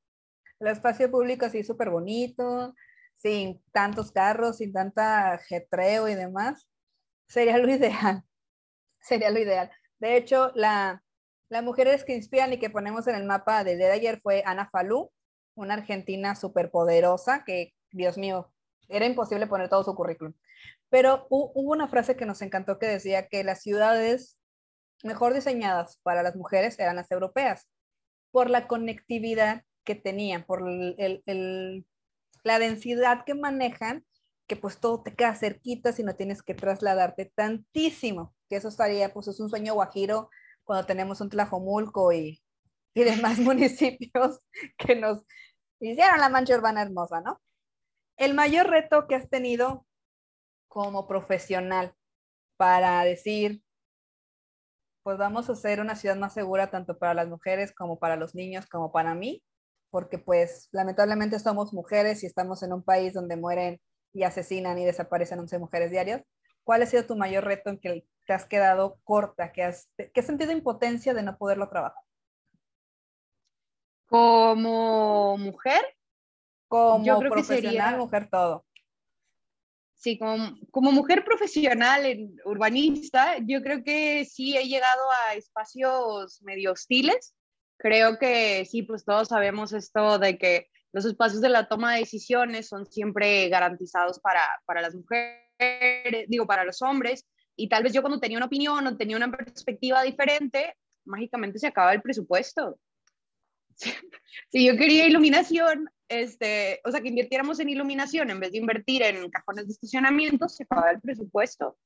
[0.60, 2.74] el espacio público así súper bonito,
[3.16, 6.68] sin tantos carros, sin tanta jetreo y demás.
[7.28, 8.24] Sería lo ideal.
[9.00, 9.72] Sería lo ideal.
[10.00, 11.03] De hecho, la,
[11.54, 15.12] las mujeres que inspiran y que ponemos en el mapa desde ayer fue Ana Falú,
[15.54, 18.52] una argentina súper poderosa que, Dios mío,
[18.90, 20.34] era imposible poner todo su currículum.
[20.90, 24.40] Pero hubo una frase que nos encantó que decía que las ciudades
[25.04, 27.70] mejor diseñadas para las mujeres eran las europeas,
[28.32, 30.64] por la conectividad que tenían, por
[32.44, 34.04] la densidad que manejan,
[34.48, 39.14] que pues todo te queda cerquita si no tienes que trasladarte tantísimo que eso estaría,
[39.14, 40.32] pues es un sueño guajiro
[40.64, 42.42] cuando tenemos un Tlajomulco y,
[42.94, 44.40] y demás municipios
[44.78, 45.24] que nos
[45.80, 47.42] hicieron la mancha urbana hermosa, ¿no?
[48.18, 49.86] El mayor reto que has tenido
[50.68, 51.94] como profesional
[52.58, 53.64] para decir,
[55.04, 58.36] pues vamos a hacer una ciudad más segura tanto para las mujeres como para los
[58.36, 59.44] niños, como para mí,
[59.92, 63.82] porque pues lamentablemente somos mujeres y estamos en un país donde mueren
[64.14, 66.24] y asesinan y desaparecen 11 mujeres diarias.
[66.64, 70.20] ¿Cuál ha sido tu mayor reto en que te has quedado corta, que has, que
[70.20, 72.02] has sentido impotencia de no poderlo trabajar?
[74.08, 75.82] Como mujer.
[76.68, 78.66] Como yo creo profesional, que sería, mujer, todo.
[79.96, 86.42] Sí, como, como mujer profesional en urbanista, yo creo que sí he llegado a espacios
[86.42, 87.36] medio hostiles.
[87.78, 92.02] Creo que sí, pues todos sabemos esto de que los espacios de la toma de
[92.02, 95.42] decisiones son siempre garantizados para, para las mujeres,
[96.28, 99.32] digo, para los hombres, y tal vez yo cuando tenía una opinión o tenía una
[99.32, 102.80] perspectiva diferente, mágicamente se acaba el presupuesto.
[104.50, 109.02] Si yo quería iluminación, este, o sea, que invirtiéramos en iluminación en vez de invertir
[109.04, 111.78] en cajones de estacionamiento, se acaba el presupuesto.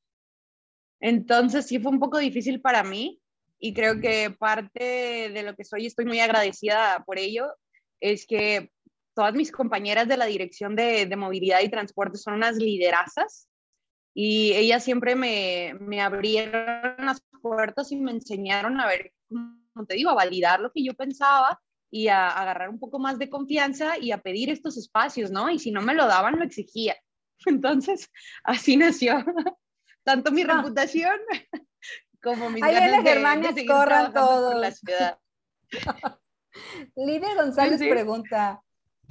[1.00, 3.22] Entonces sí fue un poco difícil para mí
[3.60, 7.54] y creo que parte de lo que soy, estoy muy agradecida por ello,
[8.02, 8.72] es que
[9.14, 13.47] todas mis compañeras de la Dirección de, de Movilidad y Transporte son unas liderazas
[14.20, 19.94] y ellas siempre me, me abrieron las puertas y me enseñaron a ver, como te
[19.94, 23.96] digo, a validar lo que yo pensaba y a, agarrar un poco más de confianza
[24.00, 25.52] y a pedir estos espacios, ¿no?
[25.52, 26.96] Y si no me lo daban, lo exigía.
[27.46, 28.10] Entonces,
[28.44, 29.24] así nació
[30.04, 30.48] tanto mi ah.
[30.48, 31.20] reputación
[32.24, 34.54] como mis Ahí ganas de, de corran todos.
[34.54, 35.20] Por la ciudad.
[36.96, 38.64] Lidia González pregunta,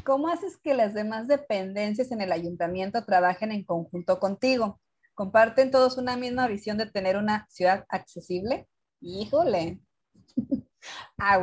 [0.04, 4.80] ¿cómo haces que las demás dependencias en el ayuntamiento trabajen en conjunto contigo?
[5.16, 8.68] ¿Comparten todos una misma visión de tener una ciudad accesible?
[9.00, 9.80] Híjole.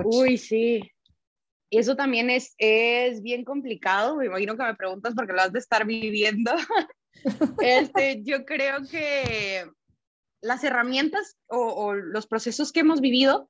[0.06, 0.92] Uy, sí.
[1.72, 4.18] Eso también es, es bien complicado.
[4.18, 6.52] Me imagino que me preguntas porque lo has de estar viviendo.
[7.64, 9.66] este, yo creo que
[10.40, 13.50] las herramientas o, o, los procesos que hemos vivido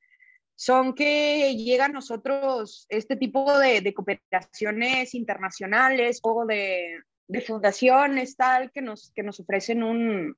[0.55, 8.35] son que llega a nosotros este tipo de, de cooperaciones internacionales o de, de fundaciones
[8.35, 10.37] tal que nos, que nos ofrecen un,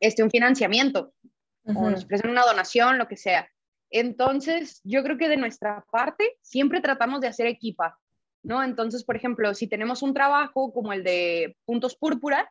[0.00, 1.12] este, un financiamiento
[1.64, 3.48] o nos ofrecen una donación, lo que sea.
[3.90, 7.98] Entonces, yo creo que de nuestra parte siempre tratamos de hacer equipa,
[8.42, 8.62] ¿no?
[8.62, 12.50] Entonces, por ejemplo, si tenemos un trabajo como el de Puntos Púrpura,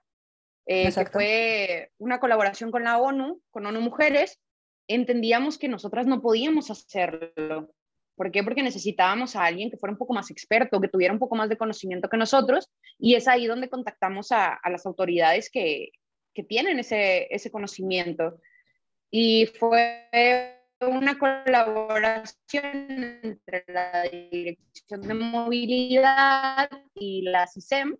[0.65, 4.39] eh, que fue una colaboración con la ONU, con ONU Mujeres,
[4.87, 7.73] entendíamos que nosotras no podíamos hacerlo.
[8.19, 8.43] ¿Por qué?
[8.43, 11.47] Porque necesitábamos a alguien que fuera un poco más experto, que tuviera un poco más
[11.47, 15.91] de conocimiento que nosotros, y es ahí donde contactamos a, las autoridades que,
[16.33, 18.41] que tienen ese, ese conocimiento.
[19.09, 20.09] Y fue
[20.81, 22.27] una colaboración
[23.23, 27.95] entre la Dirección de Movilidad y la CISEM,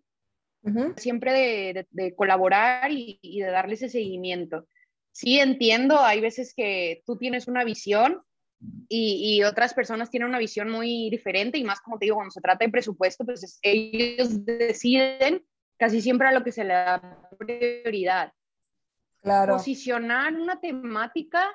[0.97, 4.67] siempre de, colaborar y, y, de darle ese seguimiento.
[5.13, 8.21] Sí, entiendo, hay veces que tú tienes una visión
[8.89, 12.31] y, y, otras personas tienen una visión muy diferente y más como te digo, cuando
[12.31, 15.45] se trata de presupuesto, pues ellos deciden
[15.77, 18.33] casi siempre a lo que se le da prioridad.
[19.21, 19.53] Claro.
[19.53, 21.49] Posicionar una temática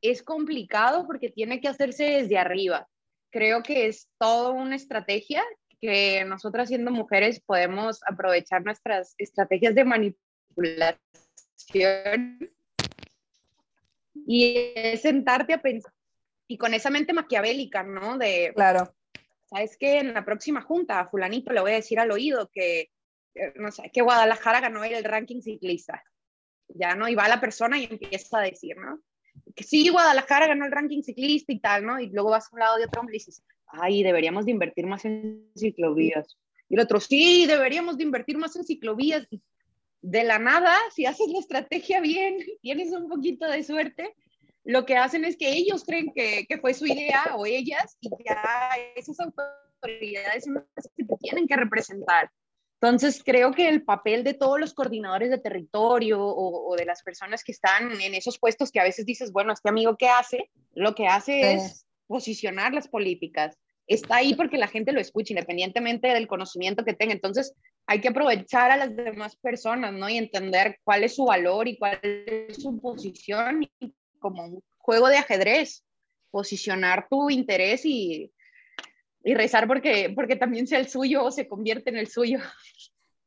[0.00, 2.88] es complicado porque tiene que hacerse desde arriba.
[3.30, 5.42] Creo que es toda una estrategia
[5.80, 10.20] que nosotras siendo mujeres podemos aprovechar nuestras estrategias de manipulación
[14.26, 15.92] y es sentarte a pensar
[16.50, 18.18] y con esa mente maquiavélica, ¿no?
[18.18, 18.92] De, claro.
[19.44, 20.00] ¿Sabes qué?
[20.00, 22.90] En la próxima junta a fulanito le voy a decir al oído que,
[23.54, 26.02] no sé, que Guadalajara ganó el ranking ciclista.
[26.66, 27.08] Ya, ¿no?
[27.08, 28.98] Y va la persona y empieza a decir, ¿no?
[29.54, 32.00] Que sí, Guadalajara ganó el ranking ciclista y tal, ¿no?
[32.00, 34.86] Y luego vas a un lado de otro hombre y dices, ay, deberíamos de invertir
[34.86, 36.36] más en ciclovías.
[36.68, 39.24] Y el otro, sí, deberíamos de invertir más en ciclovías.
[40.02, 44.16] de la nada, si haces la estrategia bien, tienes un poquito de suerte,
[44.64, 48.10] lo que hacen es que ellos creen que, que fue su idea o ellas y
[48.24, 52.30] ya esas autoridades son las que te tienen que representar.
[52.82, 57.02] Entonces, creo que el papel de todos los coordinadores de territorio o, o, de las
[57.02, 60.50] personas que están en esos puestos que a veces dices, bueno, este amigo, ¿qué hace?
[60.72, 63.58] Lo que hace es posicionar las políticas.
[63.86, 67.12] Está ahí porque la gente lo escucha, independientemente del conocimiento que tenga.
[67.12, 67.54] Entonces,
[67.86, 70.08] hay que aprovechar a las demás personas, ¿no?
[70.08, 75.08] Y entender cuál es su valor y cuál es su posición y como un juego
[75.08, 75.84] de ajedrez,
[76.30, 78.32] posicionar tu interés y,
[79.24, 82.38] rezar porque, porque también sea el suyo o se convierte en el suyo.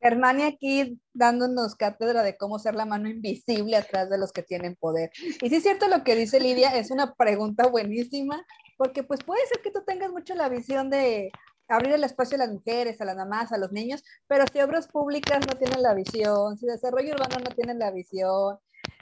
[0.02, 4.76] Germania aquí dándonos cátedra de cómo ser la mano invisible atrás de los que tienen
[4.76, 5.12] poder.
[5.42, 8.46] Y sí es cierto lo que dice Lidia, es una pregunta buenísima,
[8.78, 11.32] porque pues puede ser que tú tengas mucho la visión de
[11.70, 14.88] abrir el espacio a las mujeres, a las mamás, a los niños, pero si obras
[14.90, 18.58] públicas no tienen la visión, si desarrollo urbano no tienen la visión,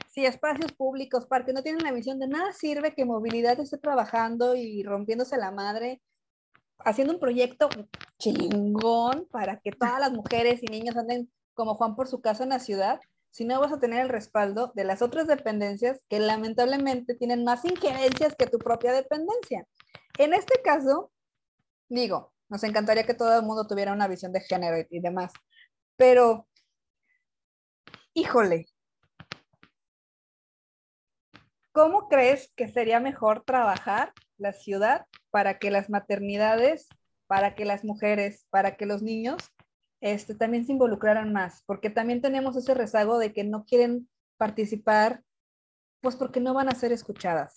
[0.08, 4.54] si espacios públicos, parques no tienen la visión de nada sirve que movilidad esté trabajando
[4.54, 6.02] y rompiéndose la madre
[6.84, 7.68] haciendo un proyecto
[8.18, 12.50] chingón para que todas las mujeres y niños anden como Juan por su casa en
[12.50, 13.00] la ciudad,
[13.30, 17.64] si no vas a tener el respaldo de las otras dependencias que lamentablemente tienen más
[17.64, 19.66] injerencias que tu propia dependencia.
[20.18, 21.10] En este caso,
[21.88, 25.32] digo, nos encantaría que todo el mundo tuviera una visión de género y, demás,
[25.96, 26.46] pero,
[28.12, 28.66] híjole,
[31.72, 36.88] ¿cómo crees que sería mejor trabajar la ciudad para que las maternidades,
[37.26, 39.42] para que las mujeres, para que los niños
[40.00, 45.22] este, también se involucraran más, porque también tenemos ese rezago de que no quieren participar,
[46.00, 47.54] pues porque no van a ser escuchadas.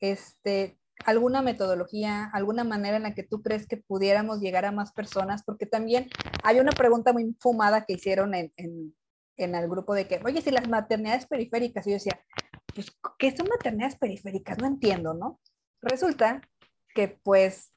[0.00, 4.92] Este, alguna metodología, alguna manera en la que tú crees que pudiéramos llegar a más
[4.92, 6.08] personas, porque también
[6.42, 8.96] hay una pregunta muy fumada que hicieron en, en,
[9.36, 12.18] en el grupo de que, oye, si las maternidades periféricas, yo decía,
[12.76, 14.58] pues, ¿qué son maternidades periféricas?
[14.58, 15.40] No entiendo, ¿no?
[15.80, 16.42] Resulta
[16.94, 17.72] que pues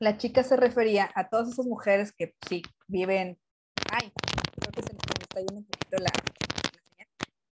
[0.00, 3.38] la chica se refería a todas esas mujeres que sí viven,
[3.90, 4.12] ay,
[4.56, 6.10] creo que se me está yendo un poquito la,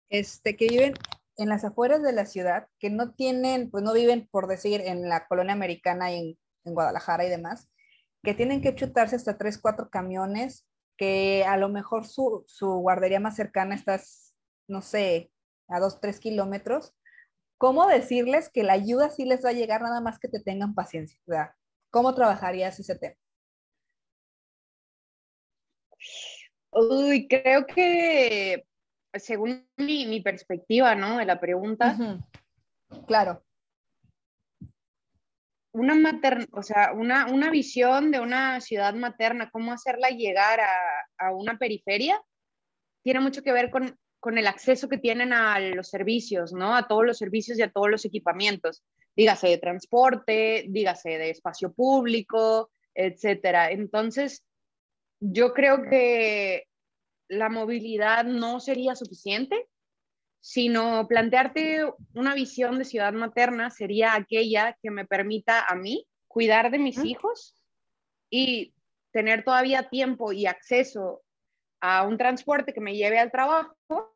[0.09, 0.95] este, que viven
[1.37, 5.09] en las afueras de la ciudad, que no tienen, pues no viven, por decir, en
[5.09, 7.69] la colonia americana y en, en Guadalajara y demás,
[8.25, 13.21] que tienen que chutarse hasta tres, cuatro camiones, que a lo mejor su, su guardería
[13.21, 14.01] más cercana está,
[14.67, 15.31] no sé,
[15.69, 16.95] a dos, tres kilómetros,
[17.59, 20.75] ¿cómo decirles que la ayuda sí les va a llegar nada más que te tengan
[20.75, 21.57] paciencia?
[21.91, 23.17] ¿Cómo trabajarías ese tema?
[26.71, 28.67] Uy, creo que
[29.15, 31.19] según mi, perspectiva, ¿no?
[31.19, 31.97] De la pregunta.
[33.07, 33.43] Claro.
[35.73, 40.71] Una materna, o sea, una, una, visión de una ciudad materna, cómo hacerla llegar a,
[41.19, 42.21] a una periferia,
[43.03, 46.75] tiene mucho que ver con con el acceso que tienen a los servicios, ¿no?
[46.75, 48.83] A todos los servicios y a todos los equipamientos,
[49.15, 53.71] dígase de transporte, dígase de espacio público, etcétera.
[53.71, 54.45] Entonces,
[55.21, 56.65] yo creo que
[57.29, 59.69] la movilidad no sería suficiente,
[60.41, 61.85] sino plantearte
[62.15, 67.05] una visión de ciudad materna sería aquella que me permita a mí cuidar de mis
[67.05, 67.57] hijos
[68.31, 68.73] y
[69.13, 71.23] tener todavía tiempo y acceso
[71.87, 74.13] a un transporte que me lleve al trabajo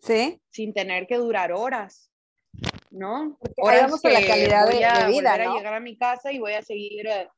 [0.00, 0.40] ¿Sí?
[0.50, 2.10] sin tener que durar horas,
[2.90, 3.38] ¿no?
[3.38, 5.52] Porque vamos la calidad de, a vida, ¿no?
[5.52, 7.06] a llegar a mi casa y voy a seguir.
[7.06, 7.28] Eh.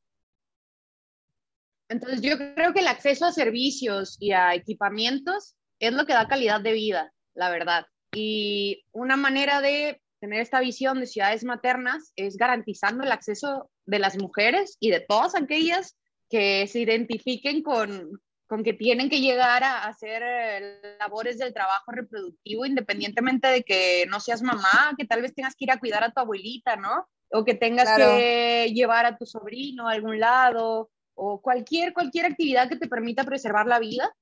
[1.91, 6.27] Entonces yo creo que el acceso a servicios y a equipamientos es lo que da
[6.27, 7.87] calidad de vida, la verdad.
[8.15, 13.99] Y una manera de tener esta visión de ciudades maternas es garantizando el acceso de
[13.99, 15.99] las mujeres y de todas aquellas
[16.31, 21.91] que se identifiquen con, con que tienen que llegar a hacer eh, labores del trabajo
[21.93, 26.05] reproductivo, independientemente de que no seas mamá, que tal vez tengas que ir a cuidar
[26.05, 27.09] a tu abuelita, ¿no?
[27.31, 32.69] O que tengas que llevar a tu sobrino a algún lado, o cualquier, cualquier actividad
[32.69, 34.15] que te permita preservar la vida,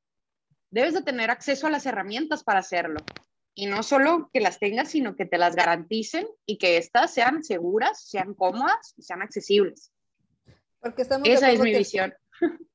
[0.70, 3.00] debes de tener acceso a las herramientas para hacerlo.
[3.54, 7.44] Y no solo que las tengas, sino que te las garanticen y que éstas sean
[7.44, 9.92] seguras, sean cómodas y sean accesibles.
[10.80, 12.14] Porque estamos Esa es mi visión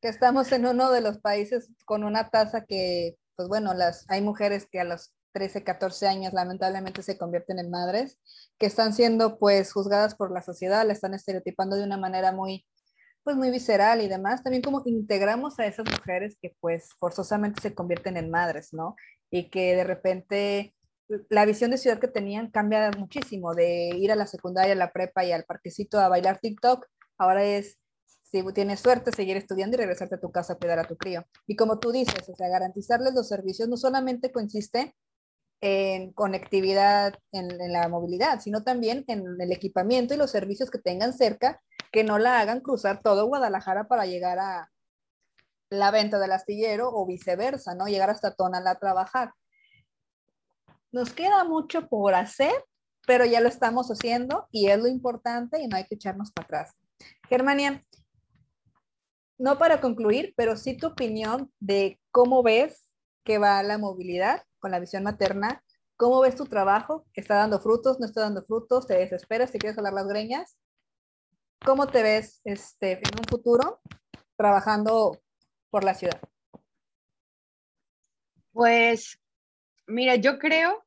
[0.01, 4.21] que estamos en uno de los países con una tasa que, pues bueno, las, hay
[4.21, 8.19] mujeres que a los 13, 14 años lamentablemente se convierten en madres,
[8.57, 12.65] que están siendo pues juzgadas por la sociedad, la están estereotipando de una manera muy,
[13.23, 14.43] pues muy visceral y demás.
[14.43, 18.95] También como integramos a esas mujeres que pues forzosamente se convierten en madres, ¿no?
[19.31, 20.75] Y que de repente
[21.29, 24.91] la visión de ciudad que tenían cambia muchísimo, de ir a la secundaria, a la
[24.91, 26.85] prepa y al parquecito a bailar TikTok,
[27.17, 27.78] ahora es
[28.31, 31.25] si tienes suerte, seguir estudiando y regresarte a tu casa a cuidar a tu crío.
[31.47, 34.95] Y como tú dices, o sea, garantizarles los servicios no solamente consiste
[35.61, 41.13] en conectividad en, la movilidad, sino también en el equipamiento y los servicios que tengan
[41.13, 41.61] cerca,
[41.91, 44.69] que no la hagan cruzar todo Guadalajara para llegar a
[45.71, 47.87] la venta del astillero o viceversa, ¿no?
[47.87, 49.33] Llegar hasta Tonalá a trabajar.
[50.91, 52.53] Nos queda mucho por hacer,
[53.05, 56.45] pero ya lo estamos haciendo y es lo importante y no hay que echarnos para
[56.45, 56.75] atrás.
[57.27, 57.83] Germania,
[59.39, 62.89] no para concluir, pero sí tu opinión de cómo ves
[63.23, 65.63] que va la movilidad con la visión materna,
[65.95, 69.77] cómo ves tu trabajo, está dando frutos, no está dando frutos, te desesperas, te quieres
[69.77, 70.57] jalar las greñas,
[71.65, 73.81] cómo te ves este, en un futuro
[74.35, 75.17] trabajando
[75.69, 76.19] por la ciudad.
[78.51, 79.19] Pues,
[79.87, 80.83] mira, yo creo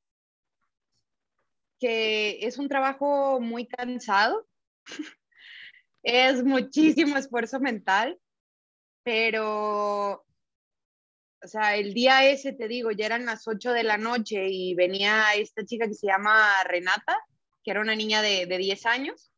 [1.80, 4.46] que es un trabajo muy cansado,
[6.03, 8.20] es muchísimo esfuerzo mental,
[9.03, 10.24] pero,
[11.42, 14.74] o sea, el día ese, te digo, ya eran las 8 de la noche y
[14.74, 17.16] venía esta chica que se llama Renata,
[17.64, 19.32] que era una niña de, de 10 años,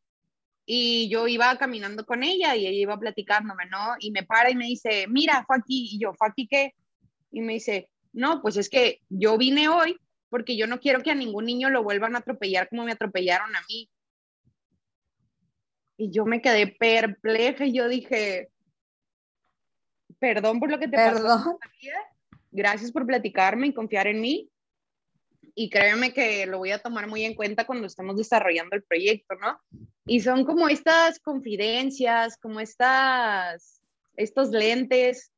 [0.66, 3.96] y yo iba caminando con ella y ella iba platicándome, ¿no?
[4.00, 6.74] Y me para y me dice, mira, fue aquí, y yo, ¿fue aquí qué?
[7.30, 9.98] Y me dice, no, pues es que yo vine hoy
[10.30, 13.54] porque yo no quiero que a ningún niño lo vuelvan a atropellar como me atropellaron
[13.54, 13.90] a mí.
[15.96, 18.50] Y yo me quedé perpleja y yo dije,
[20.24, 21.58] perdón por lo que te pasó.
[22.50, 24.48] Gracias por platicarme y confiar en mí.
[25.54, 29.34] Y créeme que lo voy a tomar muy en cuenta cuando estemos desarrollando el proyecto,
[29.34, 29.60] ¿no?
[30.06, 33.82] Y son como estas confidencias, como estas,
[34.16, 35.30] estos lentes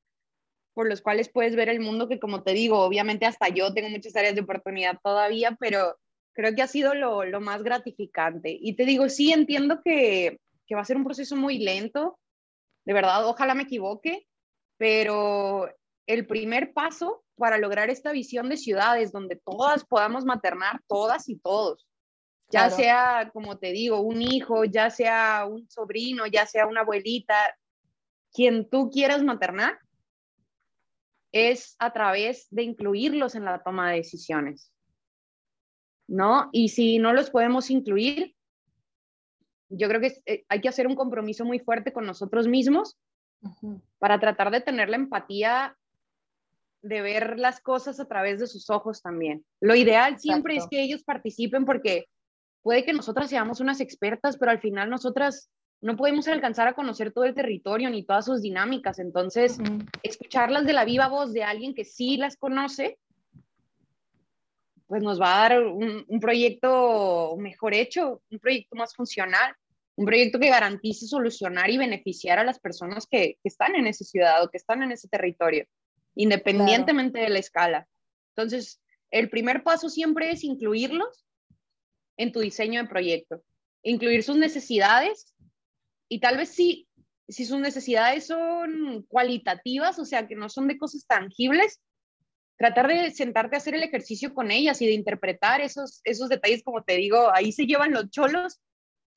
[0.72, 3.88] por los cuales puedes ver el mundo que, como te digo, obviamente hasta yo tengo
[3.88, 5.96] muchas áreas de oportunidad todavía, pero
[6.32, 8.56] creo que ha sido lo, lo más gratificante.
[8.60, 12.18] Y te digo, sí, entiendo que, que va a ser un proceso muy lento,
[12.84, 14.26] de verdad, ojalá me equivoque,
[14.76, 15.68] pero
[16.06, 21.36] el primer paso para lograr esta visión de ciudades donde todas podamos maternar, todas y
[21.38, 21.86] todos,
[22.48, 27.34] ya sea, como te digo, un hijo, ya sea un sobrino, ya sea una abuelita,
[28.32, 29.78] quien tú quieras maternar,
[31.32, 34.72] es a través de incluirlos en la toma de decisiones.
[36.08, 36.48] ¿No?
[36.52, 38.36] Y si no los podemos incluir,
[39.68, 42.96] yo creo que eh, hay que hacer un compromiso muy fuerte con nosotros mismos
[43.98, 45.76] para tratar de tener la empatía
[46.82, 49.44] de ver las cosas a través de sus ojos también.
[49.60, 52.06] Lo ideal siempre es que ellos participen porque
[52.62, 57.12] puede que nosotras seamos unas expertas, pero al final nosotras no podemos alcanzar a conocer
[57.12, 58.98] todo el territorio ni todas sus dinámicas.
[58.98, 59.58] Entonces,
[60.02, 62.98] escucharlas de la viva voz de alguien que sí las conoce,
[64.86, 69.54] pues nos va a dar un, un proyecto mejor hecho, un proyecto más funcional
[69.96, 74.44] un proyecto que garantice solucionar y beneficiar a las personas que, están en esa ciudad
[74.44, 75.66] o que están en ese territorio,
[76.14, 77.88] independientemente de la escala.
[78.36, 78.80] Entonces,
[79.10, 81.24] el primer paso siempre es incluirlos
[82.18, 83.42] en tu diseño de proyecto,
[83.82, 85.34] incluir sus necesidades
[86.08, 86.88] y tal vez si,
[87.28, 91.80] si sus necesidades son cualitativas, o sea, que no son de cosas tangibles,
[92.58, 96.62] tratar de sentarte a hacer el ejercicio con ellas y de interpretar esos, esos detalles,
[96.62, 98.60] como te digo, ahí se llevan los cholos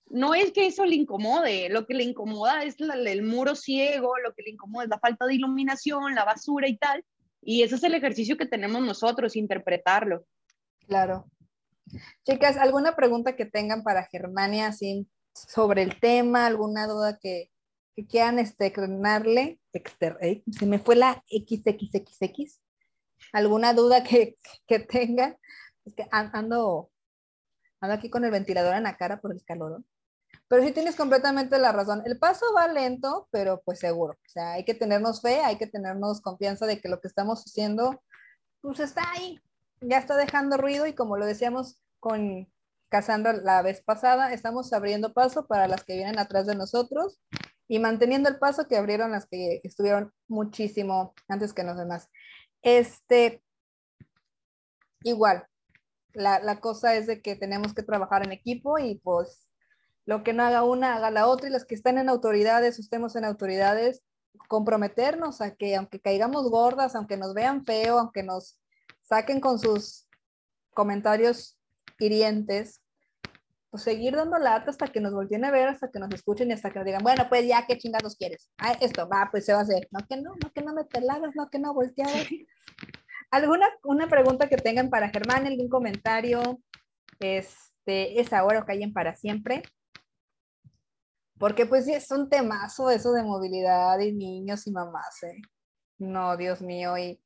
[0.10, 4.34] no es que eso le incomode, lo que le incomoda es el muro ciego, lo
[4.34, 7.06] que le incomoda es la falta de iluminación, la basura y tal.
[7.42, 10.26] Y ese es el ejercicio que tenemos nosotros, interpretarlo.
[10.88, 11.30] Claro.
[12.26, 14.72] Chicas, ¿alguna pregunta que tengan para Germania
[15.34, 16.46] sobre el tema?
[16.46, 17.50] ¿Alguna duda que,
[18.08, 19.60] quieran externarle?
[19.72, 22.62] se me fue la XXXX.
[23.34, 24.38] ¿Alguna duda que,
[24.68, 25.38] que tengan?
[25.86, 26.90] Es que ando
[27.82, 29.84] ando aquí con el ventilador en la cara por el calor.
[30.50, 32.02] Pero sí tienes completamente la razón.
[32.06, 34.14] El paso va lento, pero pues seguro.
[34.14, 37.44] O sea, hay que tenernos fe, hay que tenernos confianza de que lo que estamos
[37.44, 38.02] haciendo,
[38.62, 39.40] pues está ahí.
[39.80, 42.52] Ya está dejando ruido y como lo decíamos con
[42.90, 47.22] Casandra la vez pasada, estamos abriendo paso para las que vienen atrás de nosotros
[47.68, 52.10] y manteniendo el paso que abrieron las que estuvieron muchísimo antes que los demás.
[52.64, 53.44] Este,
[55.04, 55.46] igual,
[56.14, 59.49] la, la cosa es de que tenemos que trabajar en equipo y pues
[60.10, 63.16] lo que no haga una, haga la otra, y los que están en autoridades, estemos
[63.16, 64.02] en autoridades,
[64.48, 68.60] comprometernos a que aunque caigamos gordas, aunque nos vean feo, aunque nos
[69.04, 70.08] saquen con sus
[70.72, 71.60] comentarios
[72.00, 72.82] hirientes,
[73.70, 76.54] pues seguir dando lata hasta que nos volteen a ver, hasta que nos escuchen y
[76.54, 78.50] hasta que nos digan, bueno, pues ya, ¿qué chingados quieres?
[78.58, 79.88] Ah, esto, va, pues se va a hacer.
[79.92, 82.26] No, que no, no, que no me peladas, no, que no volteadas.
[83.30, 86.60] ¿Alguna una pregunta que tengan para Germán, algún comentario?
[87.20, 89.62] Este, es ahora o callen para siempre.
[91.40, 95.42] Porque pues sí, es un temazo eso de movilidad y niños y mamás, ¿eh?
[95.98, 97.22] No, Dios mío, y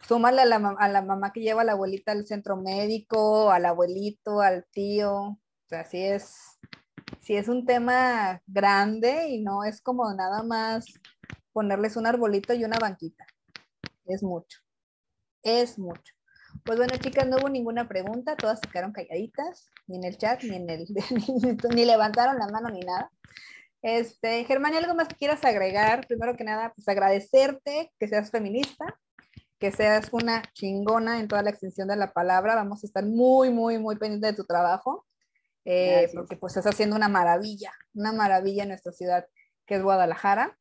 [0.00, 3.66] súmale a la, a la mamá que lleva a la abuelita al centro médico, al
[3.66, 6.34] abuelito, al tío, o sea, sí es,
[7.20, 10.86] sí es un tema grande y no es como nada más
[11.52, 13.26] ponerles un arbolito y una banquita.
[14.06, 14.60] Es mucho,
[15.42, 16.15] es mucho.
[16.66, 20.42] Pues bueno, chicas, no hubo ninguna pregunta, todas se quedaron calladitas, ni en el chat,
[20.42, 20.86] ni en el,
[21.76, 23.08] ni levantaron la mano, ni nada.
[23.82, 26.04] Este, Germán, ¿algo más que quieras agregar?
[26.08, 28.84] Primero que nada, pues agradecerte que seas feminista,
[29.60, 32.56] que seas una chingona en toda la extensión de la palabra.
[32.56, 35.06] Vamos a estar muy, muy, muy pendientes de tu trabajo,
[35.64, 39.24] eh, porque pues estás haciendo una maravilla, una maravilla en nuestra ciudad,
[39.66, 40.58] que es Guadalajara.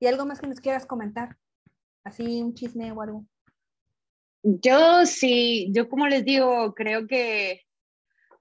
[0.00, 1.36] ¿Y algo más que nos quieras comentar?
[2.02, 3.24] Así un chisme o algo.
[4.46, 7.62] Yo sí, yo como les digo, creo que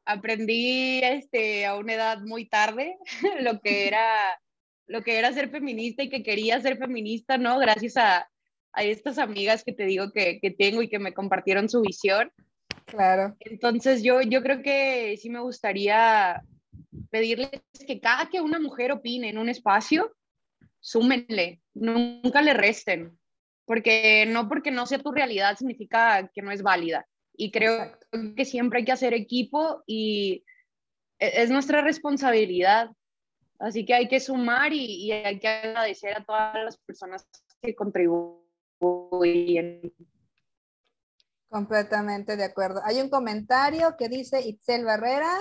[0.03, 2.97] aprendí este, a una edad muy tarde
[3.39, 4.37] lo que era
[4.85, 7.57] lo que era ser feminista y que quería ser feminista, ¿no?
[7.57, 8.29] Gracias a,
[8.73, 12.31] a estas amigas que te digo que, que, tengo y que me compartieron su visión.
[12.85, 13.37] Claro.
[13.39, 16.43] Entonces yo, yo creo que sí me gustaría
[17.09, 17.49] pedirles
[17.87, 20.13] que cada que una mujer opine en un espacio,
[20.81, 23.17] súmenle, nunca le resten,
[23.65, 27.07] porque no porque no sea tu realidad significa que no es válida.
[27.35, 27.97] Y creo
[28.35, 30.43] que siempre hay que hacer equipo y
[31.19, 32.91] e, es nuestra responsabilidad.
[33.59, 37.25] Así que hay que sumar y, hay que agradecer a todas las personas
[37.61, 38.41] que contribuyen.
[41.49, 42.81] Completamente de acuerdo.
[42.83, 45.39] Hay un comentario que dice Itzel Barrera.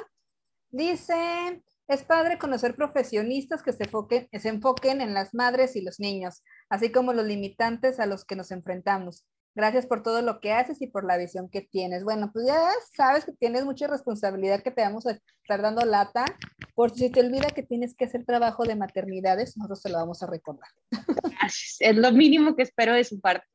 [0.71, 6.01] Dice, es padre conocer profesionistas que se enfoquen, se enfoquen en las madres y los
[6.01, 9.27] niños, así como los limitantes a los que nos enfrentamos.
[9.55, 12.05] Gracias por todo lo que haces y por la visión que tienes.
[12.05, 16.25] Bueno, pues ya sabes que tienes mucha responsabilidad que te vamos a estar dando lata.
[16.75, 20.23] Por si te olvida que tienes que hacer trabajo de maternidades, nosotros te lo vamos
[20.23, 20.71] a recordar.
[21.81, 23.47] Es lo mínimo que espero de su parte.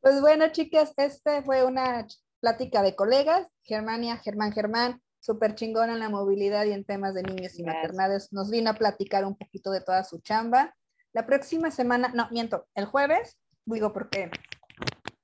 [0.00, 2.06] Pues bueno, chicas, este fue una
[2.40, 3.46] plática de colegas.
[3.62, 8.32] Germania, Germán, Germán, súper chingón en la movilidad y en temas de niños y maternidades.
[8.32, 10.72] Nos vino a platicar un poquito de toda su chamba.
[11.12, 14.30] La próxima semana, no, miento, el jueves, digo porque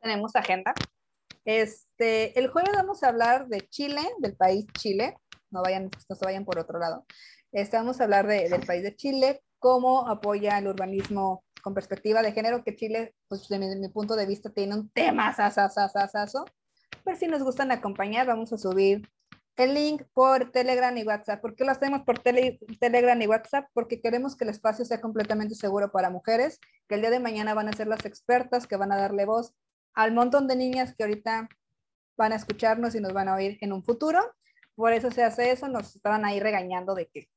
[0.00, 0.74] tenemos agenda.
[1.44, 5.16] Este, el jueves vamos a hablar de Chile, del país Chile.
[5.50, 7.06] No vayan, no se vayan por otro lado.
[7.52, 12.22] Este, vamos a hablar de, del país de Chile, cómo apoya el urbanismo con perspectiva
[12.22, 16.44] de género, que Chile, pues desde mi, punto de vista, tiene un tema sasasasasaso.
[17.04, 19.08] Pero si nos gustan acompañar, vamos a subir
[19.56, 21.40] el link por Telegram y WhatsApp.
[21.40, 23.68] ¿Por qué lo hacemos por Telegram y WhatsApp?
[23.74, 27.54] Porque queremos que el espacio sea completamente seguro para mujeres, que el día de mañana
[27.54, 29.54] van a ser las expertas que van a darle voz
[29.94, 31.48] al montón de niñas que ahorita
[32.16, 34.20] van a escucharnos y nos van a oír en un futuro.
[34.74, 37.28] Por eso se hace eso, nos estaban ahí regañando de que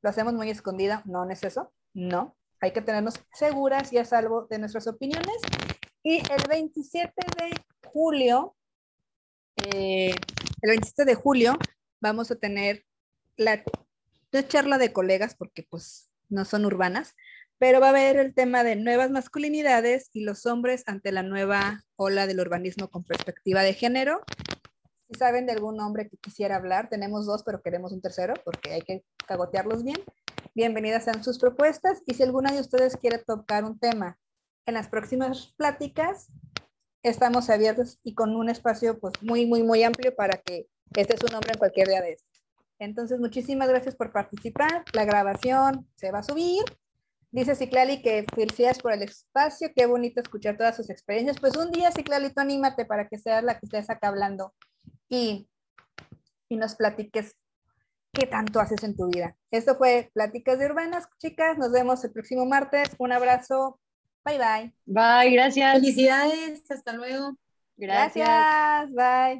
[0.00, 1.02] lo hacemos muy escondida.
[1.04, 2.36] No, es eso, no.
[2.60, 5.36] Hay que tenernos seguras y a salvo de nuestras opiniones.
[6.02, 7.50] Y el 27 de
[7.92, 8.56] julio,
[9.74, 10.14] eh,
[10.62, 11.58] el 27 de julio,
[12.00, 12.84] vamos a tener
[13.36, 13.62] la,
[14.30, 17.14] la charla de colegas, porque pues no son urbanas,
[17.58, 21.84] pero va a haber el tema de nuevas masculinidades y los hombres ante la nueva
[21.96, 24.22] ola del urbanismo con perspectiva de género.
[25.10, 28.72] Si saben de algún hombre que quisiera hablar, tenemos dos, pero queremos un tercero porque
[28.72, 29.98] hay que cagotearlos bien.
[30.54, 34.18] Bienvenidas sean sus propuestas y si alguna de ustedes quiere tocar un tema
[34.66, 36.28] en las próximas pláticas,
[37.08, 41.20] estamos abiertos y con un espacio pues muy, muy, muy amplio para que este es
[41.20, 42.42] su nombre en cualquier día de estos.
[42.78, 44.84] Entonces, muchísimas gracias por participar.
[44.92, 46.64] La grabación se va a subir
[47.30, 51.38] Dice Ciclali que felicidades por el espacio, qué bonito escuchar todas sus experiencias.
[51.38, 54.54] Pues un día, Ciclali, tú anímate para que seas la que estés acá hablando
[55.10, 55.46] y,
[56.48, 57.36] y nos platiques
[58.14, 59.36] qué tanto haces en tu vida.
[59.50, 61.58] Esto fue Pláticas de Urbanas, chicas.
[61.58, 62.88] Nos vemos el próximo martes.
[62.98, 63.78] Un abrazo.
[64.28, 64.72] Bye bye.
[64.86, 65.72] Bye, gracias.
[65.72, 67.36] Felicidades, hasta luego.
[67.76, 68.46] gracias
[68.94, 69.36] bye.